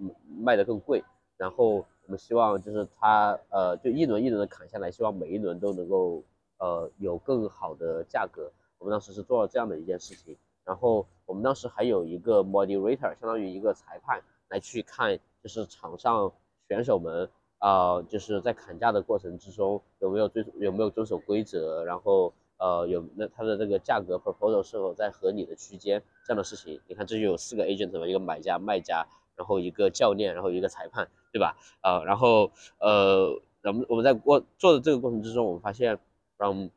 [0.00, 0.10] 嗯
[0.42, 1.04] 卖的更贵。
[1.36, 6.22] 然后我们希望就是他呃就一轮一轮的砍下来，希望每一轮都能够
[6.58, 8.50] 呃有更好的价格。
[8.78, 10.34] 我们当时是做了这样的一件事情。
[10.70, 16.32] 然后我们当时还有一个 moderator，相当于一个裁判来去看，就是场上
[16.68, 22.32] 选手们啊，就是在砍价的过程之中有没有遵有没有遵守规则，然后。
[22.62, 31.56] 呃，有那它的这个价格 proposal 是否在合理的区间这样的事情，你看这就有四个 agent 嘛，一个买家、卖家，然后一个教练，然后一个裁判，对吧？
[31.80, 33.30] 啊，然后呃，
[33.64, 35.98] 我们我们在过做的这个过程之中，我们发现，
[36.36, 36.70] 嗯，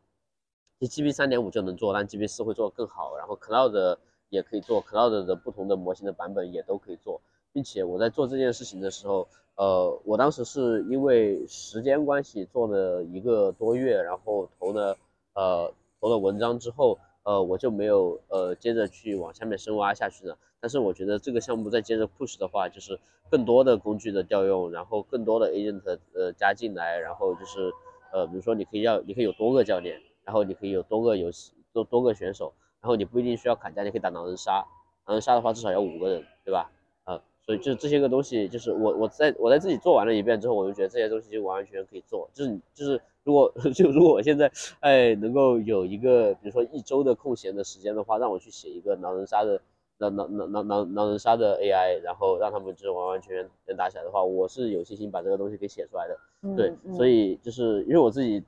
[0.79, 3.97] 这 GB 三点五就能做，但 GB 四会做更好，然后 Cloud
[4.29, 7.21] 也可以做，Cloud 的不同的模型的版本也都可以做，
[7.51, 14.97] 并且我在做这件事情的时候，呃，我当时是因为时间关系做了一个多月，然后投了。
[15.35, 20.37] 呃，投了文章之后，呃，我就没有呃接着去往下面深挖下去了。
[20.59, 22.99] 但是我觉得这个项目再接着 push 的话，就是
[23.31, 25.81] 更多的工具的调用，然后更多的 agent
[26.13, 27.73] 呃加进来，然后就是
[28.13, 34.65] 呃，比如说你可以要，你可以有多个教练，然后你可以有多个游戏多多个选手，然后你不一定需要砍价，你可以打狼人杀，
[35.05, 36.71] 狼人杀的话至少要五个人，对吧？
[37.03, 43.01] 啊，所以就这些个东西，就是我我在我在自己做完了一遍之后，我就觉得这些东西就完完全全可以做，就是就是。
[43.25, 44.51] 如果 就如果我现在
[44.81, 49.61] 哎能够有一个比如说一周的空闲的时间的话，让我去写一个狼人杀的
[49.97, 56.17] 狼狼狼狼狼狼人杀的 AI，然后让他们就是完完全全能打起来的话，我是有信心把这个东西给写出来的。
[56.57, 58.43] 对，所以就是因为我自己，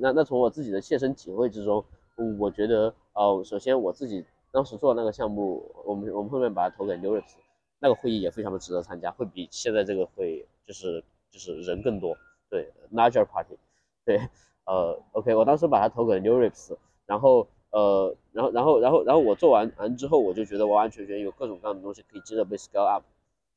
[0.00, 1.84] 那那从我自己的切身体会之中，
[2.38, 7.36] 我觉得哦，首先我自己当时做那个项目，我们我们后面把它投给 n e w r i p s
[7.78, 12.16] 那个会议也非常的值得参加，会比现在这个会就是就是人更多，
[12.50, 13.56] 对，larger party。
[14.04, 14.18] 对，
[14.64, 16.74] 呃，OK，我当时把它投给 Newrips
[17.06, 23.04] 然后，呃，然后，然后，然后，然后我做完完之后，我就觉得完完全全有各种各样的东西可以接着被 scale up。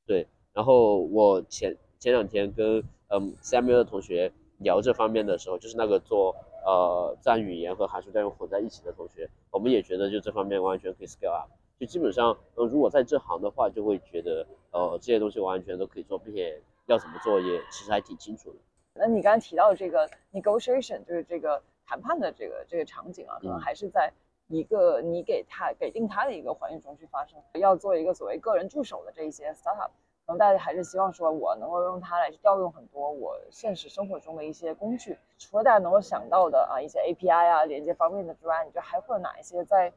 [0.05, 6.35] 对，然后我前前两天跟嗯 Samuel 的同学聊这方面的时候，就是那个做
[6.65, 11.49] 呃自然语言和函数调用混在一起的同学，我们也觉得就这方面完全可以 scale up。
[11.79, 18.55] 就基本上，呃，如果在这行的话，就会觉得呃这些东西完全都可以做，并且要怎么做也其实还挺清楚的。
[18.93, 24.13] 那你刚才提到的这个 negotiation，就是这个谈判的这个这个场景啊，可能还是在
[24.47, 27.41] 一个你给他给定他的一个环境中去发生。
[27.55, 29.89] 要做一个所谓个人助手的这一些 startup，
[30.25, 35.17] 可能大家还是希望说我能够用它来去调用很多我现实生活中的一些工具。
[35.37, 39.89] 除了大家能够想到的啊一些 API 啊连接方面的之外，你觉得还会有哪一些在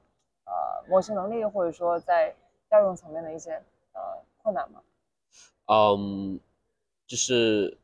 [0.45, 0.53] 呃
[0.89, 2.35] 模型能力或者说在
[2.69, 3.53] 调用层面的一些
[3.93, 4.01] 呃
[4.43, 4.81] 困难吗？
[5.67, 6.41] 嗯，
[7.07, 7.79] 就是。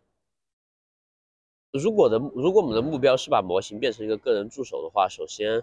[1.74, 5.62] 如果的如果我们的目标是把模型变成一个个人助手的话，首先，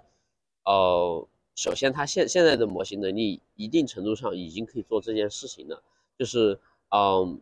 [0.65, 5.84] 呃，首先它现现在的模型能力一定程度上已经可以做这件事情了。
[6.17, 6.59] 就是，
[6.89, 7.41] 嗯，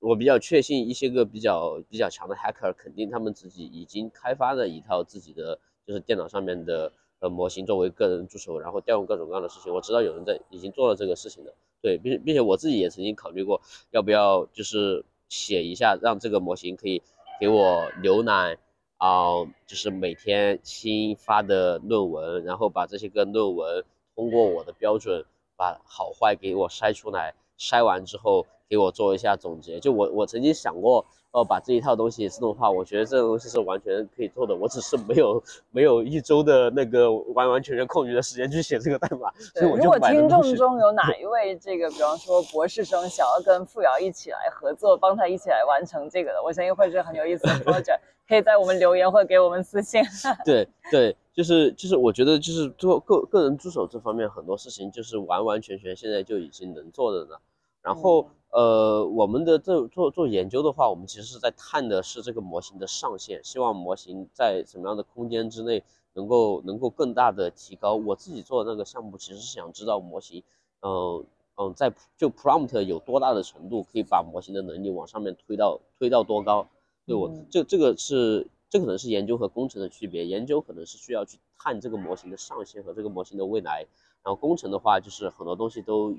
[0.00, 9.72] 我比较确信一些个比较比较强的 hacker 肯定他们自己已经开发了一套自己的就是电脑上面的呃模型作为个人助手，然后调用各种各样的事情。
[9.72, 17.02] 我知道有人在已经做了这个事情的，对，并并且我自己也曾经考虑过要不要就是写一下让这个模型可以。
[17.40, 18.58] 给我浏览
[18.96, 23.84] 啊，就是每天新发的论文，然后把这些个论文
[24.16, 25.24] 通过我的标准，
[25.56, 29.80] 把好坏给我筛出来，筛完之后给我做一下总结。
[29.80, 31.04] 就我我曾经想过。
[31.30, 34.56] 呃，把这一套东西自动化，我觉得这个东西是完全可以做的。
[34.56, 39.30] 我只是没有没有一周的那个完完全全空余的时间去写这个代码。
[39.54, 48.00] 对，如果听众中有哪 一位这个，比方说博士生想要跟付瑶一起来合作，帮他一起来完成这个的，我相信会是很有意思的 project。
[48.26, 50.02] 可以在我们留言或给我们私信。
[50.46, 57.38] 对对，就是就是，我觉得就是做个个人助手这方面很多事情，就是完完全全现在就已经能做的了。
[57.82, 58.26] 然后。
[58.50, 65.84] 呃，我们的这做做研究的话，我们其实是在探的是这个模型的上限，希望模型在什么样的空间之内
[66.14, 67.94] 能够能够更大的提高。
[67.94, 70.42] 我自己做的那个项目，其实是想知道模型，
[70.80, 71.24] 嗯
[71.56, 76.66] 嗯，在就 prompt 有多大的程度可以把模型的能力往上面推到推到多高。
[77.04, 83.86] 对我这这个是这可能是研究和工程的区别，研究可能是需要去探这个模型的上限和这个模型的未来，
[84.22, 86.14] 然后工程的话就是很多东西都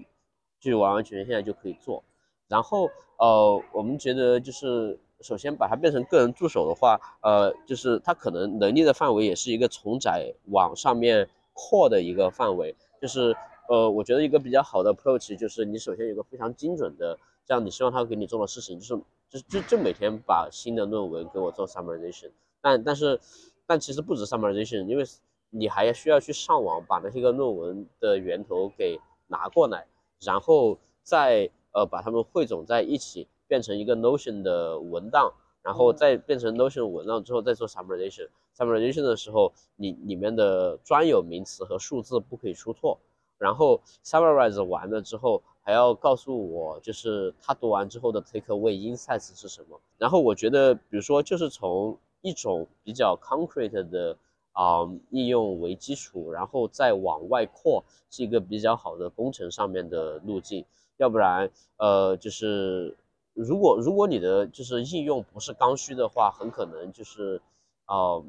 [0.60, 2.04] 就完完全全现在就可以做。
[2.50, 12.76] 然后，呃，我们觉得就是首先把它变成个人助手的话，呃，就是它可能能力的范围也是一个从窄往上面扩的一个范围。
[13.00, 13.36] 就是，
[13.70, 22.32] 呃，我觉得一个比较好的 approach 就是你首先有个非常精准的，这样你希望他给你做的事情，就是就就就每天把新的论文给我做 summarization。
[22.62, 23.20] 但但是
[23.68, 25.06] 但其实不止 summarization，因为
[25.52, 29.86] 你还需要去上网把那些个论文的源头给拿过来，
[30.20, 38.28] 然后再呃把它们汇总在一起，变成一个 Notion 的文档，然后再变成 Notion 文档之后再做 summarization。
[38.58, 43.00] summarization 的时候，你里面的专有名词和数字不可以出错。
[43.38, 49.80] 然后 summarize 完了之后，还要告诉我就是他读完之后的 take away insights 是什么。
[49.98, 54.18] 然后我觉得，比如说就是从一种比较 concrete 的
[54.52, 60.66] 啊、应用为基础，然后再往外扩，是一个比较好的工程上面的路径。
[61.00, 62.96] 要不然，呃，就是
[63.34, 67.42] 如果如果你的就是应用不是刚需的话，很可能就是，
[67.88, 68.22] 呃，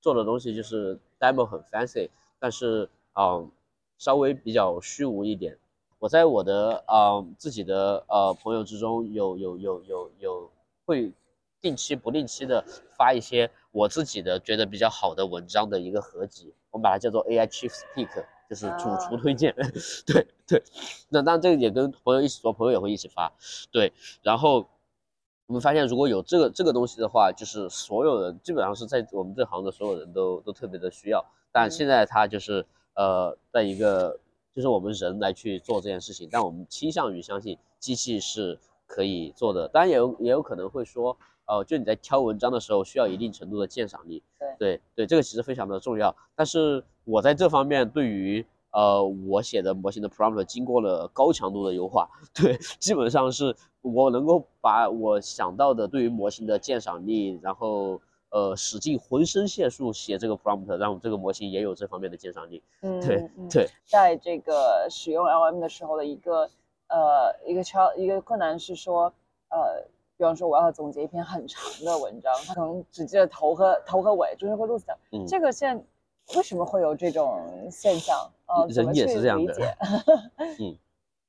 [0.00, 2.10] 做的东西就是 demo 很 fancy，
[2.40, 3.48] 但是啊、呃
[3.98, 5.58] 稍微比较虚无一点。
[5.98, 10.50] 我在我的呃自己的呃朋友之中有有有有有
[10.84, 11.12] 会
[11.60, 12.64] 定期不定期的
[12.96, 19.54] 发一些我自己的觉得比较好的文章的一个合集，我们把它叫做 AI Chief Speak，就是主厨推荐。
[20.06, 20.62] 对对，
[21.08, 23.32] 那当然这个也跟朋友一起做，朋友也会一起发。
[23.70, 23.92] 对，
[24.22, 24.66] 然后
[25.46, 31.24] 我们发现如果有这个这个东西的话，就是所有人基本上是在我们这行的所有人都都特别的需要。
[31.52, 34.18] 但现在它就是呃，在一个
[34.54, 39.68] 就是我们人来去做这件事情，但我们倾向于相信机器是可以做的。
[39.68, 41.16] 当然也有也有可能会说，
[41.48, 44.22] 呃，就你在挑文章的时候需要一定程度的鉴赏力。
[44.38, 46.14] 对对对，这个其实非常的重要。
[46.36, 57.98] 但是我在这方面对于呃我写的模型的 prompt 经过了高强度的优化， 对，基本上是我能够把我想到的对于模型的鉴赏力，然后
[58.30, 62.62] 呃使尽浑身解数写这个 prompt，让这个模型也有这方面的鉴赏力。
[62.82, 66.50] 嗯，对对，在这个使用 LM 的时候的一个
[66.88, 69.12] 呃一个 chal 一个困难是说，
[69.48, 69.82] 呃，
[70.18, 74.98] 比方说我要总结一篇很长的文章，它可能只记得头和头和尾，中间会 lose 掉。
[75.12, 75.84] 嗯这个现在
[76.36, 77.40] 为什么会有这种
[77.70, 78.28] 现象？
[78.46, 79.54] 呃，人也是这样的？
[80.58, 80.76] 嗯，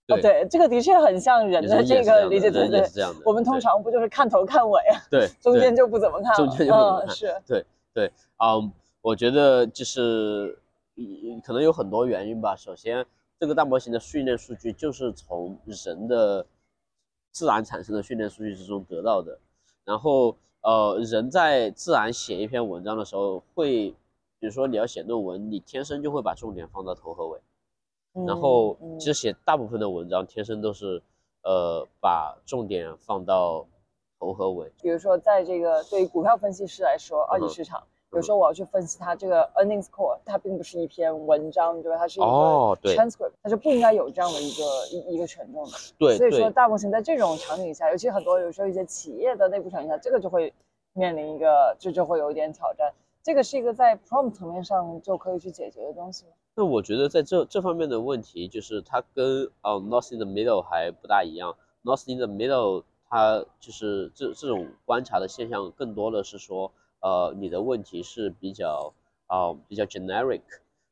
[0.08, 2.84] 哦，对，这个的确很像人的这个理解，对对。
[3.24, 4.82] 我们通常不就是看头看尾，
[5.12, 8.72] 对对中间就不怎么看了，中间就不怎么看嗯是，对，嗯，
[9.02, 10.58] 我觉得就是
[10.96, 12.56] 嗯可能有很多原因吧。
[12.56, 13.06] 首先，
[13.40, 16.44] 这个大模型的训练数据就是从人的
[17.32, 19.40] 自然产生的训练数据之中得到的。
[19.86, 23.90] 然后，呃，人在自然写一篇文章的时候，会，
[24.40, 27.40] 比如说你要写论文，你天生就会把重点放到头和尾。
[28.28, 31.02] 然后嗯其实写大部分的文章，天生都是，
[31.44, 33.66] 呃，把重点放到
[34.20, 34.72] 头和尾。
[34.82, 41.98] 比如说，在这个对于股票分析师来说，二级嗯市场，有时候我要去分析它这个 earnings call，它并不是一篇文章，对吧？
[41.98, 42.28] 它是一个
[42.96, 45.72] transcript，它就不应该有这样的一个一一个权重的。
[45.98, 50.52] 对所以说大模型在这种场景下，尤其很多有时候一些企业的内部场景下，这个就会
[50.94, 52.92] 面临一个，这就会有一点挑战。
[53.22, 56.32] 这个是一个在 prompt 层面上就可以去解决的东西吗？
[56.56, 61.56] 那我觉得在这这方面的问题，就是它跟呃 Lost in the Middle 还不大一样。
[61.84, 68.94] Lost in the Middle 它就是这这种观察的现象，更多的是说，呃，你的问题是比较
[69.28, 70.42] 啊、呃比较 generic，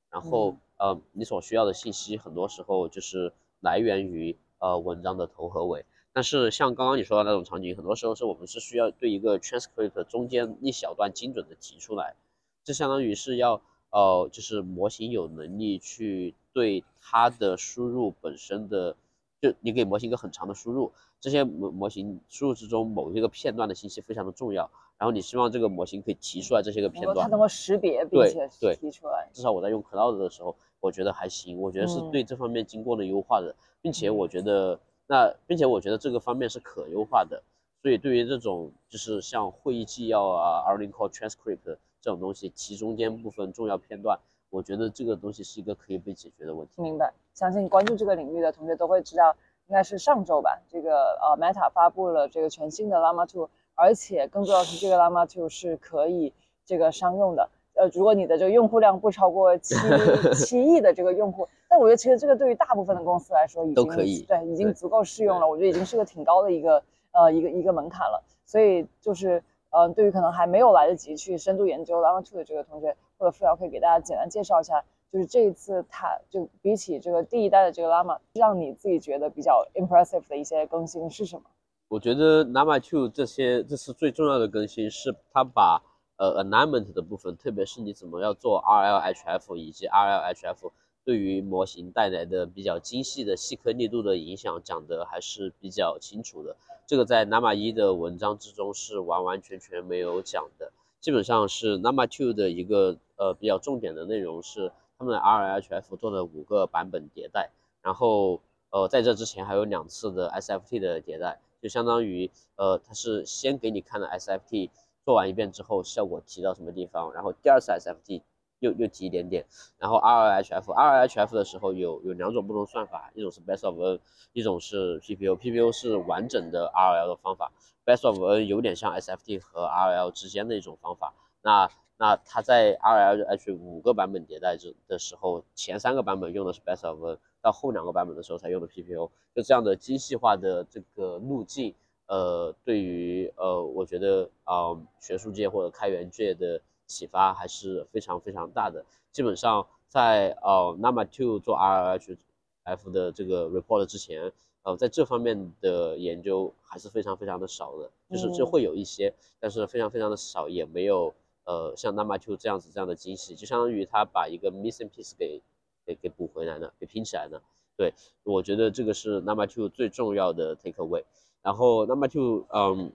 [0.10, 5.86] 然后呃你所需要的信息很多时候就是来源于呃文章的头和尾。
[6.14, 12.16] 但是像刚刚你说的那种场景，很多时候是我们是需要对一个 transcript 中间一小段精准的提出来，
[12.64, 18.96] 这相当于是要呃，就是模型有能力去对它的输入本身的，
[19.42, 29.30] 就你给模型一个很长的输入，这些模模型输入之中某一个片段的信息非常的重要，然后你希望这个模型可以提出来这些个片段它能，够识别并且对提出来。
[29.32, 32.12] 至少我在用 Cloud 的时候，我觉得还行，我觉得是嗯。
[32.12, 37.44] 对这方面经过了优化的，并且我觉得那，并且我觉得这个方面是可优化的，
[37.84, 44.20] 所以对于这种就是像会议纪要啊、earning call transcript 这种东西，其中间部分重要片段，
[44.50, 46.82] 我觉得这个东西是一个可以被解决的问题。
[46.82, 49.36] 明白，相信关注这个领域的同学都会知道，
[49.68, 56.34] 应该是上周吧，这个呃 Meta 发布了这个全新的 Llama 2，而且更重要的是这个 Llama 2是可以
[56.66, 57.50] 这个商用的。
[57.74, 59.76] 呃，如果你的这个用户量不超过七
[60.34, 65.48] 七亿的这个用户，但我觉得其实这个对于大部分的公司来说已经都可以对，已经足够适用了。
[65.48, 66.82] 我觉得已经是个挺高的一个
[67.12, 68.24] 呃一个一个门槛了。
[68.46, 81.44] 所以就是呃，对于可能还没有来得及去深度研究 Llama 2的这个同学，或者付瑶可以给大家简单介绍一下，就是这一次它就比起这个第一代的这个 Llama，让你自己觉得比较 impressive 的一些更新是什么？
[81.90, 85.82] 我觉得 Llama Two 这些这次最重要的更新是它把
[86.18, 90.72] 呃 alignment 的部分，特别是你怎么要做 RLHF 以及 RLHF
[91.06, 96.58] 对于模型带来的比较精细的细颗粒度的影响讲得还是比较清楚的。
[96.86, 107.52] 这个在 Llama 一的文章之中是完完全全没有讲的，基本上是 Llama Two 的一个呃比较重点的内容是他们的 RLHF 做了五个版本迭代，
[107.82, 114.70] 然后呃在这之前还有两次的 SFT 的迭代，就相当于呃它是先给你看了 SFT
[115.04, 118.22] 做完一遍之后效果提到什么地方，然后第二次 SFT。
[118.60, 119.46] 又又提一点点，
[119.78, 124.00] 然后 RLHF，RLHF 的时候有有两种不同算法，一种是 Best of N，
[124.34, 127.52] 一种是 PPO，PPO 是完整的 RL 的方法
[127.86, 131.14] ，Best of N 有点像 SFT 和 RL 之间的一种方法。
[131.44, 141.74] 那那它在 RLH 五个版本迭代之的时候，前三个版本用的是 Best of N，到后两个版本的时候才用的 PPO，就这样的精细化的这个路径，
[142.08, 146.62] 呃，对于呃，我觉得啊，学术界或者开源界的。
[146.90, 148.86] 启发还是非常非常大的。
[149.12, 154.32] 基本上在呃 Nama Two 做 RLHF 的这个 report 之前，
[154.64, 161.14] 呃，在这方面的研究还是非常非常的少的，就是就会有一些，但是非常非常的少，也没有
[161.48, 165.42] 呃像 Number Two 这样子这样的惊喜，就相当于他把一个 missing piece 给
[165.84, 167.42] 给给补回来了，给拼起来了。
[167.76, 167.94] 对，
[168.24, 171.06] 我觉得这个是 Number Two 最重要的 take away。
[171.42, 172.92] 然后 Number Two，嗯，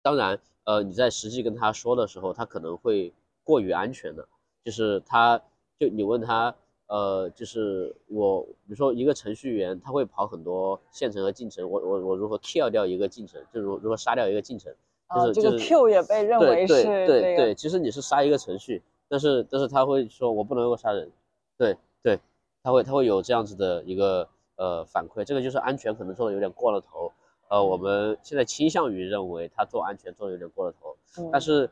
[0.00, 0.40] 当然。
[0.68, 3.14] 呃，你在实际跟他说的时候，他可能会
[3.44, 4.28] 过于安全的，
[4.64, 5.40] 就是他，
[5.78, 6.52] 就你问他，
[6.88, 14.74] 呃，就是我，比如说一个程序员，他会跑很多线程和进程，我我我如何 kill 掉一个进程，就如如何杀掉一个进程，
[15.14, 21.10] 就是这个 Q 也被认为是对对对，其实你是杀一个程序，但是但是他会说我不能够杀人，
[21.56, 22.18] 对对，
[22.62, 27.12] 他会他会有这样子的一个呃反馈，这个就是安全可能做的有点过了头。
[27.48, 30.96] 呃，我们现在倾向于认为他做安全做的有点过了头，
[31.30, 31.70] 但是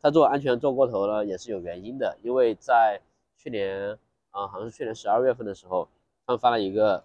[0.00, 2.98] 他做安全做过头了也是有原因的，因为在
[3.36, 3.98] 去年
[4.30, 5.86] 啊，好像是去年十二月份的时候，
[6.26, 7.04] 他们发了一个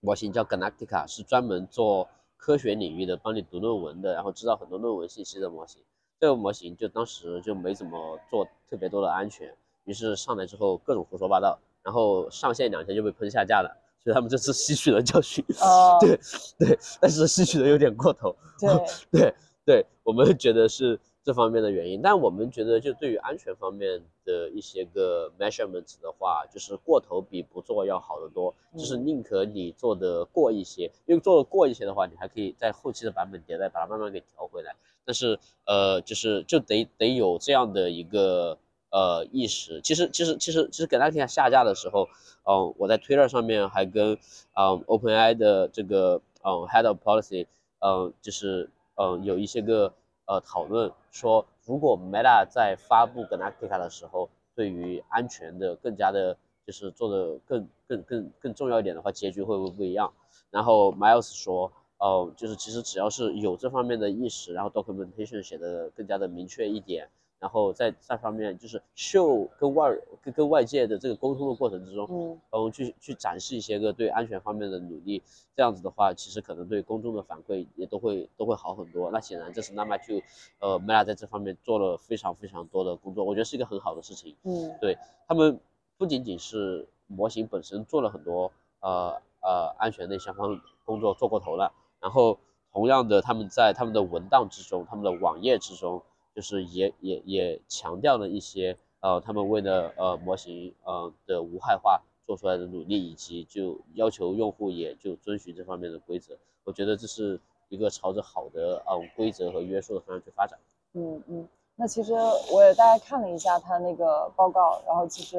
[0.00, 2.08] 模型叫 Galactica，是专门做
[2.40, 5.82] 科学领域的，帮你读论文的，然后知道很多论文信息的模型。
[6.18, 13.76] 这个模型就当时就没怎么做特别多的安全，于是上来之后各种胡说八道，然后上线两天就被喷下架了。
[14.02, 15.44] 所以他们这次吸取了教训，
[16.00, 16.18] 对
[16.58, 19.34] 对，但是吸取的有点过头， 对对
[19.64, 22.00] 对，我们觉得是这方面的原因。
[22.02, 34.74] 但我们觉得，就对于安全方面的一些个 measurements 的话，就是过头比不做要好得多，就是宁可你做的过一些，因为做的过一些的话，你还可以在后期的版本迭代把它慢慢给调回来。
[35.04, 38.58] 但是呃，就是就得得有这样的一个。
[38.92, 42.08] 呃，意识其实其实其实其实给那天下架的时候，
[42.42, 44.18] 嗯，我在 Twitter 上面还跟
[44.54, 47.46] 嗯 OpenAI 的这个嗯 Head of Policy，
[47.78, 48.68] 嗯，就是
[49.00, 49.90] 嗯有一些个
[50.26, 56.36] 呃讨论，说如果 Meta 在发布 Galactica 的时候，对于安全的更加的，
[56.66, 60.12] 就是做的更更更更重要一点的话，结局会不会不一样？
[60.50, 67.08] 然后 Miles 说，哦，就是其实只要是有这方面的意识，然后 Documentation 写的更加的明确一点。
[67.40, 69.90] 然后在这方面，就是秀跟外
[70.22, 75.22] 跟跟外界的这个沟通的过程之中，嗯，然后去去展示一些个对安全方面的努力，
[75.56, 79.10] 这样子的话，其实可能对公众的反馈也都会都会好很多。
[79.10, 80.20] 那显然这是 Nama Two，
[80.58, 84.36] 呃，Meta 在这方面做了非常非常多的工作，我觉得是一个很好的事情。
[84.42, 85.58] 嗯，对他们
[85.96, 92.38] 不仅仅是模型本身做了很多呃呃安全的相关工作做过头了，然后
[92.70, 96.02] 同样的他们在他们的文档之中，他们的网页之中。
[96.34, 106.36] 就是也也也强调了一些呃，他们为了呃模型呃的无害化做出来的努力，以及就要求用户也就遵循这方面的规则。
[106.64, 110.58] 我觉得这是一个朝着好的呃规则和约束的方向去发展。
[110.92, 112.12] 嗯嗯，那其实
[112.52, 115.38] 我也大概看了一下他那个报告，然后其实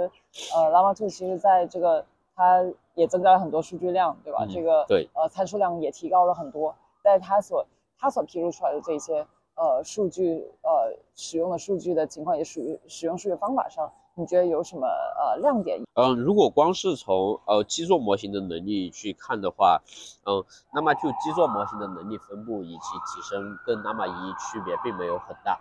[0.54, 2.66] 呃，Llama 2其实在这个它
[2.96, 4.46] 也增加了很多数据量，对吧？
[4.52, 7.66] 这个对呃参数量也提高了很多，在它所
[7.98, 9.26] 它所披露出来的这些。
[9.62, 15.80] 呃，数据呃使用的数据的情况也属于使用数据方法上，你觉得有什么呃亮点？
[15.94, 19.80] 嗯，如果光是从呃基座模型的能力去看的话，
[20.26, 20.44] 嗯，
[20.74, 25.60] 那么就基座模型的能力分布以及提升跟 Llama 一区别并没有很大，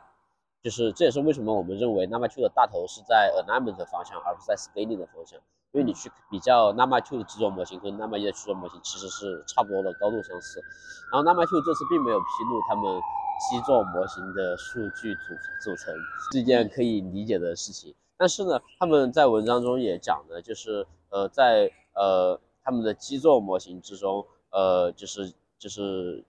[0.63, 5.39] 就是这也是为什么我们认为 Llama 2的大头是在 alignment 方向，而不是在 scaling 的方向。
[5.73, 10.61] 因为你去比较 Llama 2的制作模型和 Llama 一的制作模型其实是差不多的高度相似，
[11.13, 13.01] 然后 Llama 2这次并没有披露他们。
[13.51, 15.21] 基座模型的数据组
[15.65, 15.95] 组成
[16.31, 26.23] 是一件可以理解的事情，但是呢，他们在文章中也讲了，就是呃，在呃他们的基座模型之中，呃，就是就是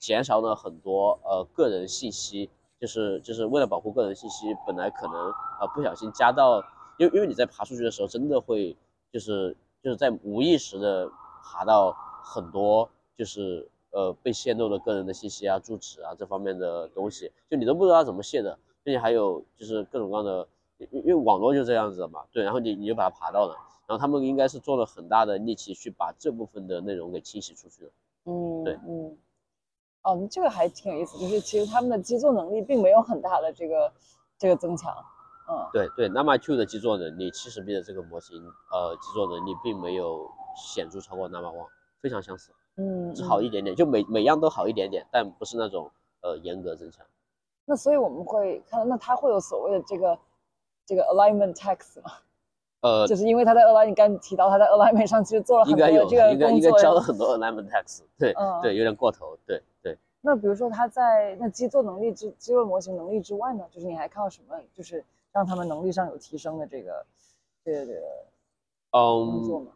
[0.00, 5.14] 减少了很多呃个人信息，就是就是为了保护个人信息，本来可能
[5.60, 6.58] 呃不小心加到，
[6.98, 8.76] 因为因为你在爬数据的时候，真的会
[9.16, 11.10] 就是就是在无意识的
[11.42, 12.86] 爬到很多
[13.16, 13.66] 就是。
[13.92, 20.46] 呃，被泄露的个人的信息啊、住址啊这方面的东西，就你都不知道怎么泄的，并且还有就是各种各样的
[20.90, 23.56] 因为网络就这样子的嘛，对，然后你你就把它爬到了，
[23.86, 27.90] 然后他们应该是做了很大的力气去把这部分的内容给清洗出去的。
[28.24, 29.16] 嗯，对嗯，
[30.02, 33.90] 哦，这个还挺有意思，就是其实他们的基座能力并没有很大的这个
[34.36, 34.94] 这个增强，
[35.48, 38.36] 嗯，对对那么 two 的基座能力，七十 B 的这个模型，
[38.72, 41.66] 呃，基座能力并没有显著超过 Nama 1，
[42.00, 45.90] 非常相似，嗯，只好嗯一点点，就每每样都好一点点，但不是那种
[46.22, 47.06] 呃严格增强。
[47.64, 50.18] 那所以我们会看到，那它会有所谓的这个
[50.84, 52.10] 这个 alignment tax 吗？
[52.82, 56.78] 呃，就是因为它在 align，你刚才提到它在 alignment 上其实做了很多这个应该应该工作。
[56.80, 59.98] 交了很多 alignment tax，对、嗯对，有点过头，对对。
[60.20, 65.04] 那比如说它在那基座能力之基座模型能力之外呢，就是你还看到什么，就是
[65.36, 67.04] 让他们能力上有提升的这个
[67.62, 68.00] 这个这个
[68.90, 69.66] 工作？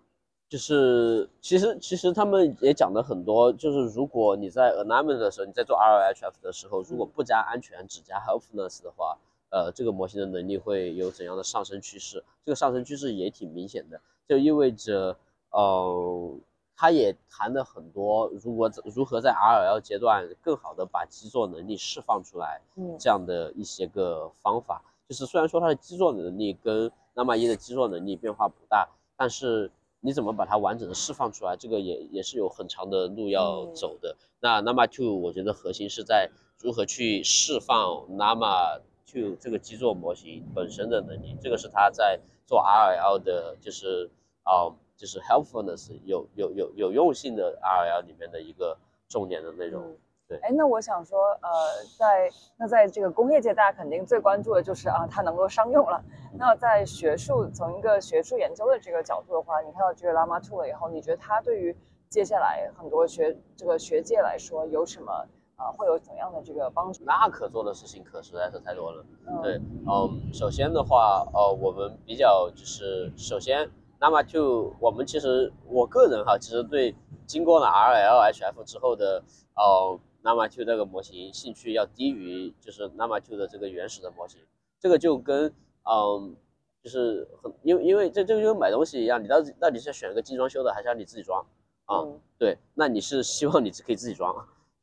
[0.49, 9.19] 就是其实其实他们也讲的很多，就是如果你在 alignment 的时候，你在做 RLHF 的时候，如果不加安全，只加 helpfulness 的话，
[9.51, 12.25] 呃，这个模型的能力会有怎样的上升趋势？
[12.43, 15.15] 这个上升趋势也挺明显的，就意味着，
[15.51, 16.37] 呃，
[16.75, 24.83] 他也谈了很多，如果如何在 RL 阶段更好的把基座能力释放出来，嗯这样的一些个方法。
[25.11, 34.17] 就是虽然说它的基座能力跟 Nama 一的基座能力变化不大，但是你怎么把它完整的释放出来，这个也也是有很长的路要嗯走的。
[34.39, 36.31] 那 Nama Two 我觉得核心是在
[36.61, 44.09] 如何去释放 Nama Two 这个基座模型本身的能力，这个是它在做 RL 的，就是
[44.45, 49.83] 啊、就是 helpfulness 有有有有用性的 RL 里面的一个重点的内容。
[49.91, 49.97] 嗯
[50.31, 51.51] 对哎，那我想说，呃，
[51.99, 56.01] 在那在这个工业界，大家肯定最关注的就是啊，它能够商用了。
[56.39, 61.77] 那在学术从一个学术研究的这个角度的话，你看到这个 Llama 2了以后，你觉得它对于
[62.09, 65.13] 接下来很多学这个学界来说有什么
[65.57, 67.03] 啊、会有怎样的这个帮助？
[67.05, 69.05] 那可做的事情可实在是太多了。
[69.27, 73.69] 嗯对，嗯，首先的话，呃，我们比较就是首先
[74.01, 79.23] ，Nama Two，我们其实我个人哈，其实对经过了 RLHF 之后的
[79.55, 84.41] 呃 Nama Two 这个模型兴趣要低于就是 Nama Two 的这个原始的模型，
[84.79, 85.53] 这个就跟
[85.85, 86.37] 嗯。
[86.83, 91.45] 就是很，因为因为这这个就跟买东西一样，你到底到底是选一个精装修的，还是要你自己装
[91.85, 92.01] 啊？
[92.01, 94.35] 嗯对，那你是希望你可以自己装，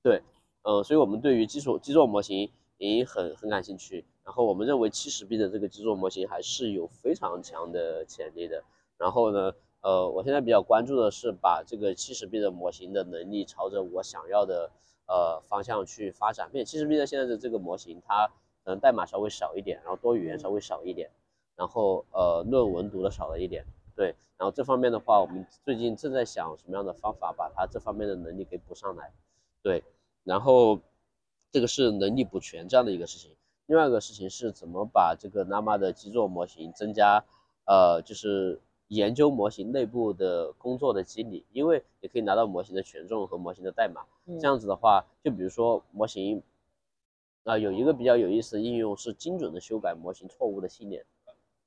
[0.04, 0.22] 对，
[0.62, 4.06] 嗯，所以我们对于基础基座模型也很很感兴趣。
[4.24, 8.64] 然后我们认为七十 B 的这个基座模型还是有非常强的潜力的。
[9.00, 14.70] 然后呢，呃，我现在比较关注的是把这个七十 B 的模型的能力朝着我想要的
[15.08, 16.50] 呃方向去发展。
[16.52, 18.28] 并且七十 B 的现在的这个模型，它
[18.64, 21.10] 可能代码稍微少一点，然后多语言稍微少一点，
[21.56, 23.66] 然后呃论文读的少了一点。
[23.96, 29.12] 对，然后这方面的话，我们最近正在想什么样的方法把它这方面的能力给补上来。
[29.64, 29.84] 对，
[30.24, 30.80] 然后
[31.52, 33.36] 这个是能力补全这样的一个事情。
[33.66, 37.24] 另外一个事情是怎么把这个 Nama 的基座模型增加，
[37.66, 44.02] 呃，就是研究模型内部的工作的机理，因为你可以拿到模型的权重和模型的代码。
[44.26, 46.42] 嗯这样子的话，就比如说模型，
[47.44, 51.06] 啊、有一个比较有意思的应用是精准的修改模型错误的信念。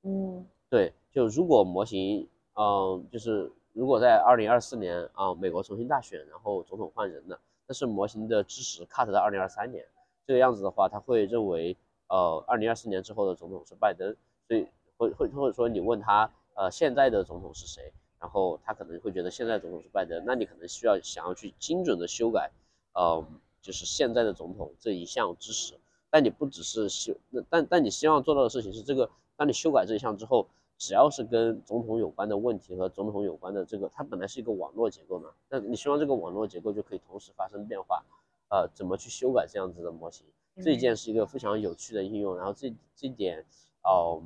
[0.03, 9.85] 嗯对，就如果模型，嗯，就是如果在二零二四年啊、美国重新大选，然后总统换人了，但是模型的支持 cut 到二零二三年，
[10.25, 11.75] 这个样子的话，他会认为，
[12.07, 14.15] 呃，二零二四年之后的总统是拜登，
[14.47, 14.67] 所以
[14.97, 22.51] 会会或者说你问他，呃，现在的总统是谁，然后他可能会觉得现在总统是拜登，那你可能需要想要去精准的修改，
[22.93, 23.25] 呃，
[23.61, 25.79] 就是现在的总统这一项知识，
[26.09, 30.47] 但你不只是修，那但但你希望做到的事情是这个，当你修改这一项之后。
[30.77, 38.03] 只要是跟总统有关的问题和总统有关的这个，它本来是一个网络结构嘛，那你希望这个网络结构就可以同时发生变化，
[38.49, 40.25] 呃，怎么去修改这样子的模型？
[40.59, 43.45] 这一件是一个非常有趣的应用，然后这这点，
[43.83, 44.23] 哦、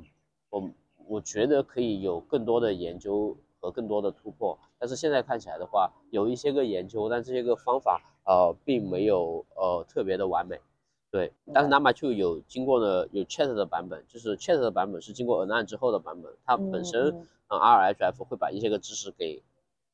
[0.48, 0.70] 我
[1.08, 10.60] 我觉得可以有更多的研究和更多的突破，但是现在看起来的话，有一些个研究，但这些个方法呃并没有呃特别的完美。
[11.10, 19.42] 对，但是 Nama 2有经过了有 Chat 的版本，就是 Chat 的版本是经过 Align 之后的版本，它本身嗯嗯嗯 RLHF 会把一些个知识给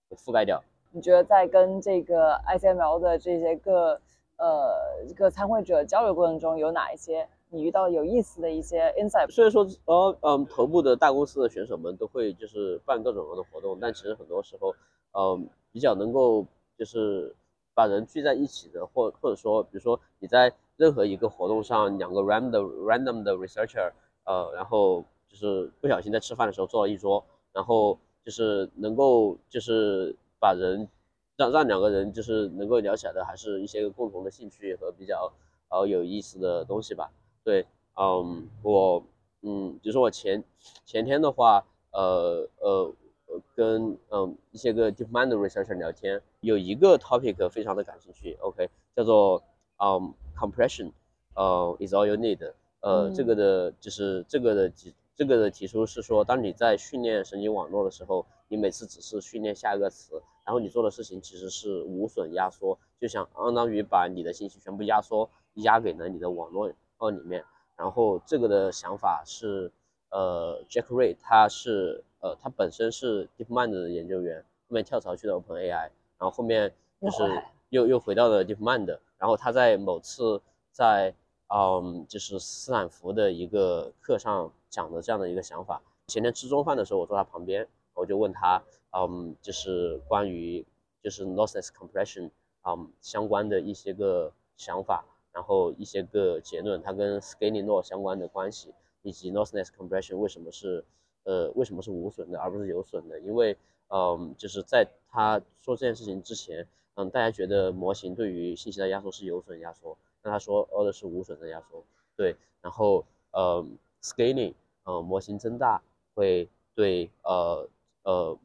[0.08, 0.62] 给覆盖掉。
[0.90, 4.00] 你觉得在跟这个 ICML 的这些个
[4.36, 9.30] 呃这个参会者交流过程中，有哪一些你遇到有意思的一些 insight？
[9.30, 14.74] 虽然说呃嗯头部的大公司的选手们都会就是办各种各样的活动，但其实很多时候
[15.12, 16.46] 嗯比较能够
[16.78, 17.34] 就是
[17.74, 23.92] 把人聚在一起的，或或者说比如说你在任何一个活动上，两个 random random 的 researcher，
[24.24, 27.22] 呃，然后就是不小心在吃饭的时候坐了一桌，
[27.53, 30.88] 然后就是能够就是把人
[31.36, 35.30] 让让两个人就是能够聊起来的，还是一些共同的兴趣和比较
[35.68, 37.11] 呃有意思的东西吧。
[37.45, 37.66] 对，
[37.97, 39.03] 嗯，我
[39.43, 40.43] 嗯，比如说我前
[40.84, 42.95] 前天的话，呃呃
[43.26, 49.43] 呃，跟嗯一些个 DeepMind 的 researcher 聊天，有一个 topic 非常的感兴趣，OK，叫做
[49.78, 50.93] 嗯 compression，
[51.34, 66.72] 呃 is all you need，呃，这个的就是这个的提这个的提出是说，当你在训练神经网络的时候，你每次只是训练下一个词，然后你做的事情其实是无损压缩，就像相当于把你的信息全部压缩压给了你的网络
[67.07, 67.44] 呃里面。
[67.76, 69.72] 然后这个的想法是，
[70.11, 75.90] 呃，Jack Ray，他是呃，他本身是 DeepMind 的研究员，后面跳槽去了 OpenAI，然
[76.20, 77.22] 后后面就是
[77.70, 78.86] 又又回到了 DeepMind，
[79.18, 80.40] 然后他在某次
[80.70, 81.14] 在
[81.48, 85.82] 嗯，就是斯坦福的一个课上讲的这样的一个想法。
[86.07, 90.64] 前天吃中饭的时候，我坐他旁边，我就问他，嗯，就是关于
[91.03, 92.30] 就是 lossless compression，
[92.64, 95.05] 嗯，相关的一些个想法。
[95.33, 98.72] 然后一些个结论，它跟 scaling law 相关的关系，
[99.03, 100.85] 以及 lossless compression 为什么是，
[101.24, 103.18] 呃，为什么是无损的而不是有损的？
[103.20, 103.57] 因为，
[103.89, 111.83] 嗯，就是在他说这件事情之前，嗯，大家觉得模型对于信息的压缩是有损压缩，那他说哦的是无损的压缩，
[112.16, 112.37] 对。
[112.61, 113.66] 然后，呃
[114.03, 114.55] ，scaling，
[114.85, 115.83] 呃，模型增大
[116.14, 117.68] 会对，呃，
[118.05, 118.39] 呃，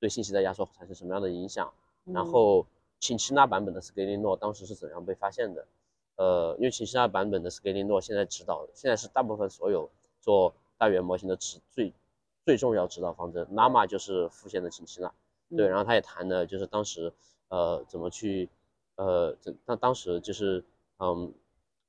[0.00, 1.72] 对信息的压缩产生什么样的影响？
[2.04, 2.66] 然后，
[2.98, 5.64] 秦七那版本的 scaling law 当时是怎样被发现的？
[6.20, 9.88] 呃，因为秦希纳版本的 scaling law 现在指导，现在是大部分所有
[10.20, 11.94] 做大语言模型的指最
[12.44, 13.42] 最重要指导方针。
[13.46, 15.10] Llama 就是复现的秦希纳，
[15.56, 17.10] 对，然后他也谈的，就是当时
[17.48, 18.50] 呃怎么去
[18.96, 20.62] 呃，那当时就是
[20.98, 21.32] 嗯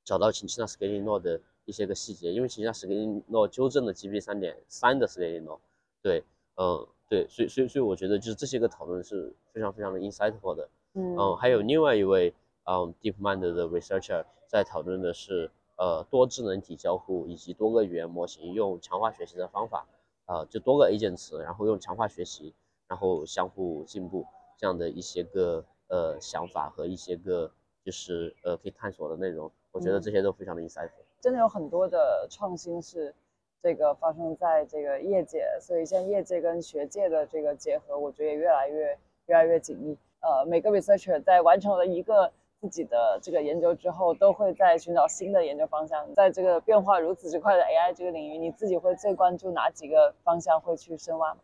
[0.02, 5.58] 找到秦希纳 scaling law 的一些个细节，因为秦希纳 scaling law 纠正了三点三的 scaling law，
[6.00, 6.24] 对，
[6.56, 12.32] 嗯，对，所以所以所以我觉得就是这些个讨论是非常非常的 insightful 的，嗯，还有另外一位。
[12.64, 19.86] 嗯，DeepMind 的 researcher 在讨论的是，呃，多智能体交互以及多个语言模型用强化学习的方法，
[20.26, 22.54] 呃，就多个 agents，然后用强化学习，
[22.86, 24.24] 然后相互进步
[24.56, 27.50] 这样的一些个呃想法和一些个
[27.84, 31.02] 就是呃可以探索的内容，我觉得这些都非常的 insightful。
[31.20, 33.14] 真的有很多的创新是
[33.60, 39.96] 这个发生在这个业界，所以现在业界跟学界的这个结合，我觉得也越来越越来越紧密。
[40.20, 42.32] 呃，每个 researcher 在完成了一个
[42.62, 46.14] 自己的这个研究之后，都会在寻找新的研究方向。
[46.14, 51.40] 在这个变化如此之快的 AI 这个领域，你自己会最关注哪几个方向会去深挖吗？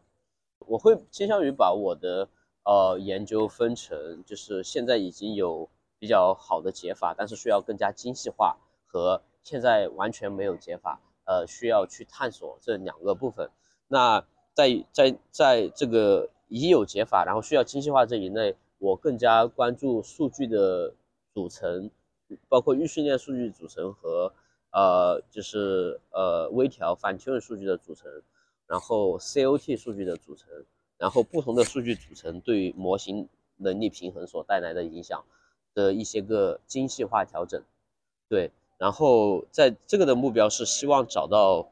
[0.61, 2.29] 我会倾向于把我的
[2.65, 8.57] 呃研究分成，就是现在已经有比较好的解法，但是需要更加精细化，
[8.87, 13.51] 和现在完全没有解法，呃，需要去探索这两个部分。
[13.89, 20.95] 那在在在这个已有解法，然后需要精细化这一类，我更加关注数据的。
[21.39, 21.89] 组成
[22.49, 24.33] 包括预训练数据组成和
[24.73, 28.11] 呃就是呃微调反 tune 数据的组成，
[28.67, 30.49] 然后 COT 数据的组成，
[30.99, 35.25] 然后不同的数据组成对于模型能力平衡所带来的影响
[35.75, 37.63] 的一些个精细化调整，
[38.29, 41.71] 对，然后在这个的目标是希望找到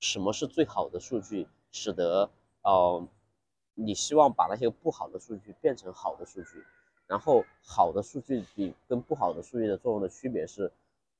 [0.00, 2.28] 什么是最好的数据，使得
[2.62, 3.06] 呃
[3.74, 6.64] 你希望把那些不好的数据变成好的数据。
[7.06, 10.72] 然后好的数据比跟不好的数据的作用的区别是，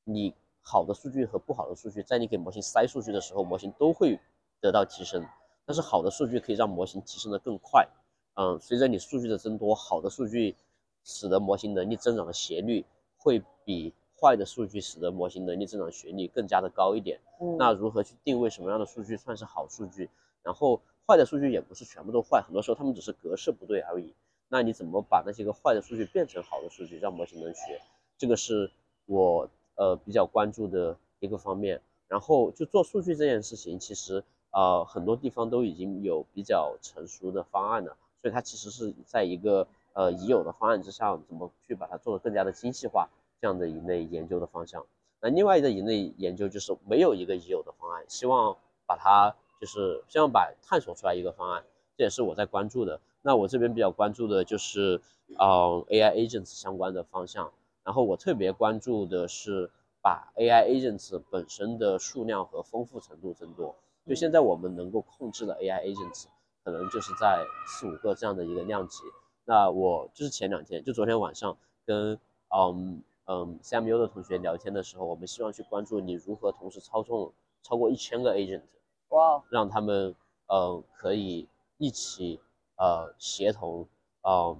[0.04, 4.18] 你好的数据和不好的数据，在你给模型塞数据的时候，模型都会
[4.60, 5.24] 得到提升。
[5.64, 7.88] 但是好的数据可以让模型提升的更快。
[8.34, 10.56] 嗯，随着你数据的增多，好的数据
[11.04, 12.84] 使得模型能力增长的斜率
[13.16, 17.20] 会比坏的数据使得模型能力增长斜率更加的高一点。
[17.58, 20.10] 那如何去定位什么样的数据算是好数据？
[20.42, 24.14] 然后坏的数据也不是全部都坏，很多时候他们只是格式不对而已。
[24.48, 27.80] 那你怎么把那些个坏的数据变成好的数据，让模型能学？
[28.16, 28.70] 这个是
[29.06, 31.80] 我呃比较关注的一个方面。
[32.08, 34.22] 然后就做数据这件事情，其实
[34.52, 43.08] 呃很多地方都已经有比较成熟的方案了，所以它其实是在一个呃已有的方案之上，怎么去把它做得更加的精细化，
[43.40, 44.86] 这样的一类研究的方向。
[45.20, 51.64] 那另外一个一类研究就是没有一个已有的方案，希望把它就是希望把探索出来一个方案，
[51.96, 53.00] 这也是我在关注的。
[53.26, 55.00] 那我这边比较关注的就是，
[55.36, 57.52] 呃，AI agents 相关的方向。
[57.82, 59.68] 然后我特别关注的是
[60.00, 63.74] 把 AI agents 本身的数量和丰富程度增多。
[64.06, 66.26] 就现在我们能够控制的 AI agents
[66.62, 69.02] 可能就是在四五个这样的一个量级。
[69.44, 72.16] 那我就是前两天，就昨天晚上跟
[72.56, 77.32] 嗯嗯 CMU 的同学聊天的时候，我们希望去关注你如何同时操纵
[77.64, 78.62] 超过一千个 agent，
[79.08, 80.14] 哇，让他们
[80.46, 81.48] 呃可以
[81.78, 82.38] 一起。
[82.76, 83.86] 呃，协同，
[84.22, 84.56] 呃，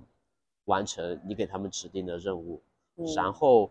[0.65, 2.61] 完成你给他们指定的任务，
[3.15, 3.71] 然后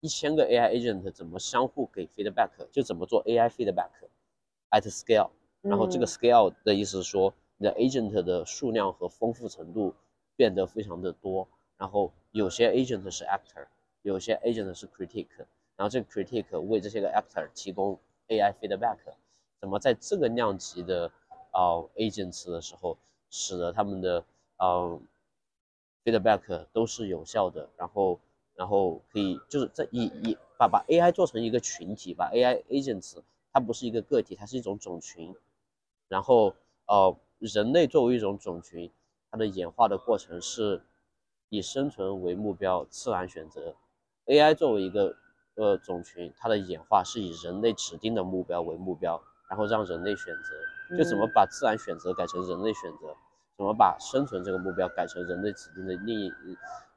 [0.00, 5.30] 一千个 AI agent 怎么相互给 feedback，就怎么做 AI feedback，at scale。
[5.62, 9.94] 然后这个嗯 scale 的意思是说，你的 agent 的数量和丰富程度
[10.36, 11.48] 变得非常的多。
[11.76, 13.66] 然后有些 agent 是 actor，
[14.02, 15.28] 有些 agent 是 critic，
[15.76, 17.98] 然后这个 critic 为这些个 actor 提供
[18.28, 18.98] AI feedback。
[19.60, 21.10] 怎么在这个量级的
[21.52, 22.96] 呃 agents 的时候，
[23.30, 24.24] 使得他们的
[24.58, 25.00] 呃
[26.04, 28.20] feedback 都是有效的，然后
[28.54, 33.22] 然后可以就是在以以把把 AI 做成一个群体，把 AI agents
[33.52, 35.34] 它不是一个个体，它是一种种群。
[36.08, 36.54] 然后
[36.86, 38.90] 呃，人类作为一种种群，
[39.30, 40.82] 它的演化的过程是
[41.50, 43.74] 以生存为目标，自然选择。
[44.24, 45.14] AI 作为一个
[45.54, 50.96] 呃种群，它的演化是以人类指定的目标为目标，然后让人类选择。
[50.96, 53.14] 就怎么嗯把自然选择改成人类选择，
[53.56, 56.32] 怎么把生存这个目标改成人类指定的另一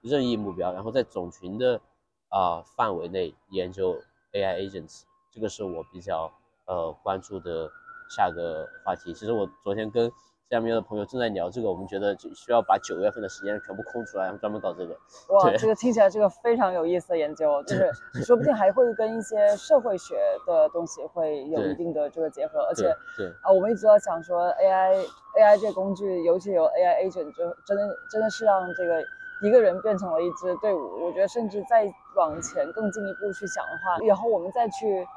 [0.01, 1.81] 任意目标，然后在种群的
[2.29, 6.31] 啊、范围内研究 AI agents，这个是我比较
[6.67, 7.69] 呃关注的
[8.09, 9.13] 下个话题。
[9.13, 10.09] 其实我昨天跟
[10.51, 14.93] 下面的朋友正在聊这个，我们觉得就需要把九月份的时间全部空出来，然后专门搞这个。
[15.29, 17.89] 哇，这个听起来这个非常有意思的研究，就是
[18.21, 22.83] 说不定还会跟一些社会学的东西会有一定的这个结合，而且
[23.15, 25.05] 对对啊，我们一直在想说 AI
[25.39, 29.01] AI 这个工具，尤其有 AI agent，就真的真的是让这个
[29.41, 31.05] 一个人变成了一支队伍。
[31.05, 35.07] 我觉得甚至再往前更进一步去想的话，以后我们再去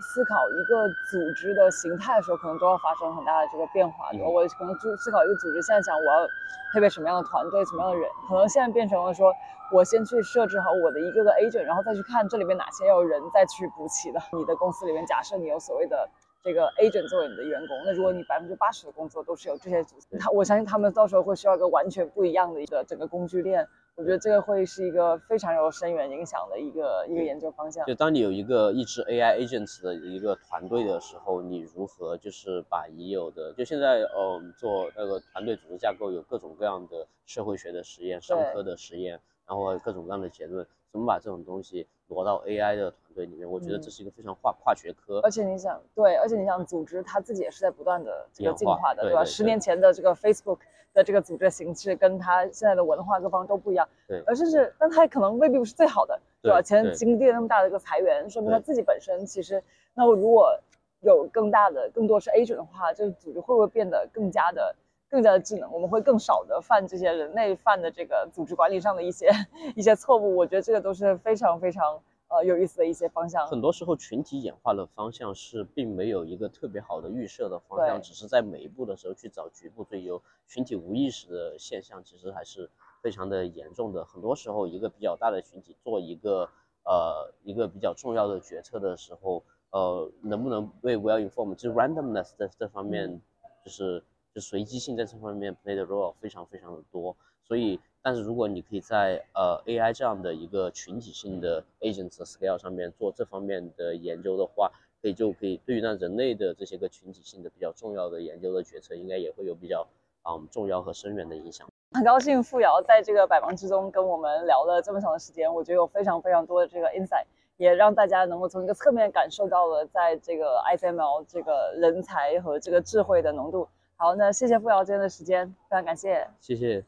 [0.00, 4.10] 思考一个组织的形态的时候，可能都要发生很大的这个变化。
[4.12, 6.26] 嗯我可能就思考一个组织，现在想我要
[6.72, 9.32] 配备什么样的团队，什么样的人，可能现在变成了说。
[9.72, 14.20] 我先去设置好我的一个个 agent，然后再去看这里面哪些要有人再去补齐的。
[14.32, 16.10] 你的公司里面，假设你有所谓的
[16.42, 23.64] 这个 agent 作为你的员工，那如果你百分之八十的工作都是由这些组织，他我相信他们到时候会需要一个完全不一样的一个整个工具链。
[23.96, 27.84] 我觉得这个会是一个非常有深远影响的一个一个研究方向。
[27.86, 43.50] 就当你有一个一支 AI agents 的一个团队的时候，你如何就是把已有的，就现在呃做那个团队组织架构有各种各样的社会学的实验、商科的实验，然后各种各样的结论，怎么把这种东西挪到 AI 的团队里面？
[43.50, 45.20] 我觉得嗯这是一个非常跨跨学科。
[45.20, 49.08] 而且你想，对，而且你想，组织它自己也是在不断的这个进化的，吧？
[49.08, 50.58] 对对对十年前的这个 Facebook
[50.94, 53.88] 的这个组织形式，跟它现在的文化各方都不一样。
[54.06, 56.60] 对而甚至，但它可能未必不是最好的，对吧？
[56.60, 59.62] 对对前经历了那么大的一个裁员，说明它自己本身其实，
[59.94, 60.58] 那我如果
[61.00, 64.74] 有更大的、更多是 agent 的话，这个组织会不会变得更加的？
[65.10, 69.28] 更加的智能，我们会更少的犯这些人类犯的这个组织管理上的一些
[69.74, 70.36] 一些错误。
[70.36, 72.00] 我觉得这个都是非常非常
[72.30, 73.46] 呃有意思的一些方向。
[73.46, 80.22] 很多时候，群体演化的方向是并没有一个特别好的预设的方向，只是在每一步的时候去找局部最优。
[80.46, 82.70] 群体无意识的现象其实还是
[83.02, 84.04] 非常的严重的。
[84.04, 86.48] 很多时候，一个比较大的群体做一个
[86.84, 93.20] 呃一个比较重要的决策的时候，呃，能不能为 well informed，就是 randomness 在这方面，
[93.64, 94.02] 就是
[94.32, 97.16] 就随机性在这方面 play 的 role 非常非常的多。
[97.42, 104.70] 所以，但是如果你可以在呃 AI 这样的一个群体性的 agents scale 上面做这方面的研究的话，
[105.02, 109.86] 可以就可以对于那人类的这些个群体性的比较重要的研究的决策，应该也会有比较
[110.28, 111.66] 嗯重要和深远的影响。
[111.92, 117.24] 很高兴付瑶在这个百忙之中跟我们聊了这么长的时间，我觉得有非常非常多的这个 insight，
[117.56, 123.68] 也让大家能够从一个侧面感受到了在这个 ICML 这个人才和这个智慧的浓度。
[123.96, 126.26] 好，那谢谢付瑶今天的时间，非常感谢。
[126.40, 126.82] 谢谢。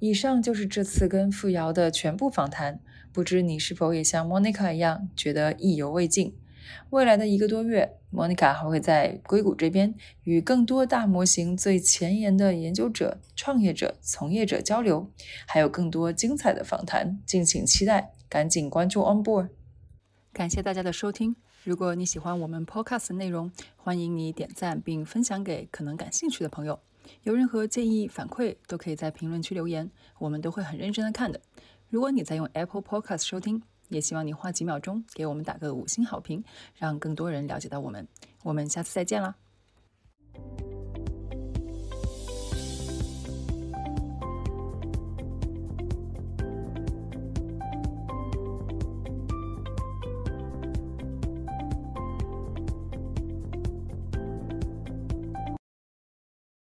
[0.00, 2.80] 以上就是这次跟付瑶的全部访谈。
[3.12, 6.34] 不知你是否也像 Monica 一样觉得意犹未尽？
[6.90, 15.10] 未来的一个多月，Monica 还会在硅谷这边与更多大模型最前沿的研究者、创业者、从业者交流，
[15.46, 18.12] 还有更多精彩的访谈，敬请期待！
[18.28, 19.48] 赶紧关注 Onboard。
[20.32, 21.34] 感谢大家的收听。
[21.64, 26.78] 如果你喜欢我们 Podcast 的内容，欢迎你点赞并分享给可能感兴趣的朋友。
[27.22, 31.40] 有任何建议反馈，都可以在评论区留言，我们都会很认真的看的。
[31.88, 36.44] 如果你在用 Apple Podcast 收听，也希望你花几秒钟给我们打个五星好评，
[36.76, 38.06] 让更多人了解到我们。
[38.44, 39.34] 我们下次再见啦！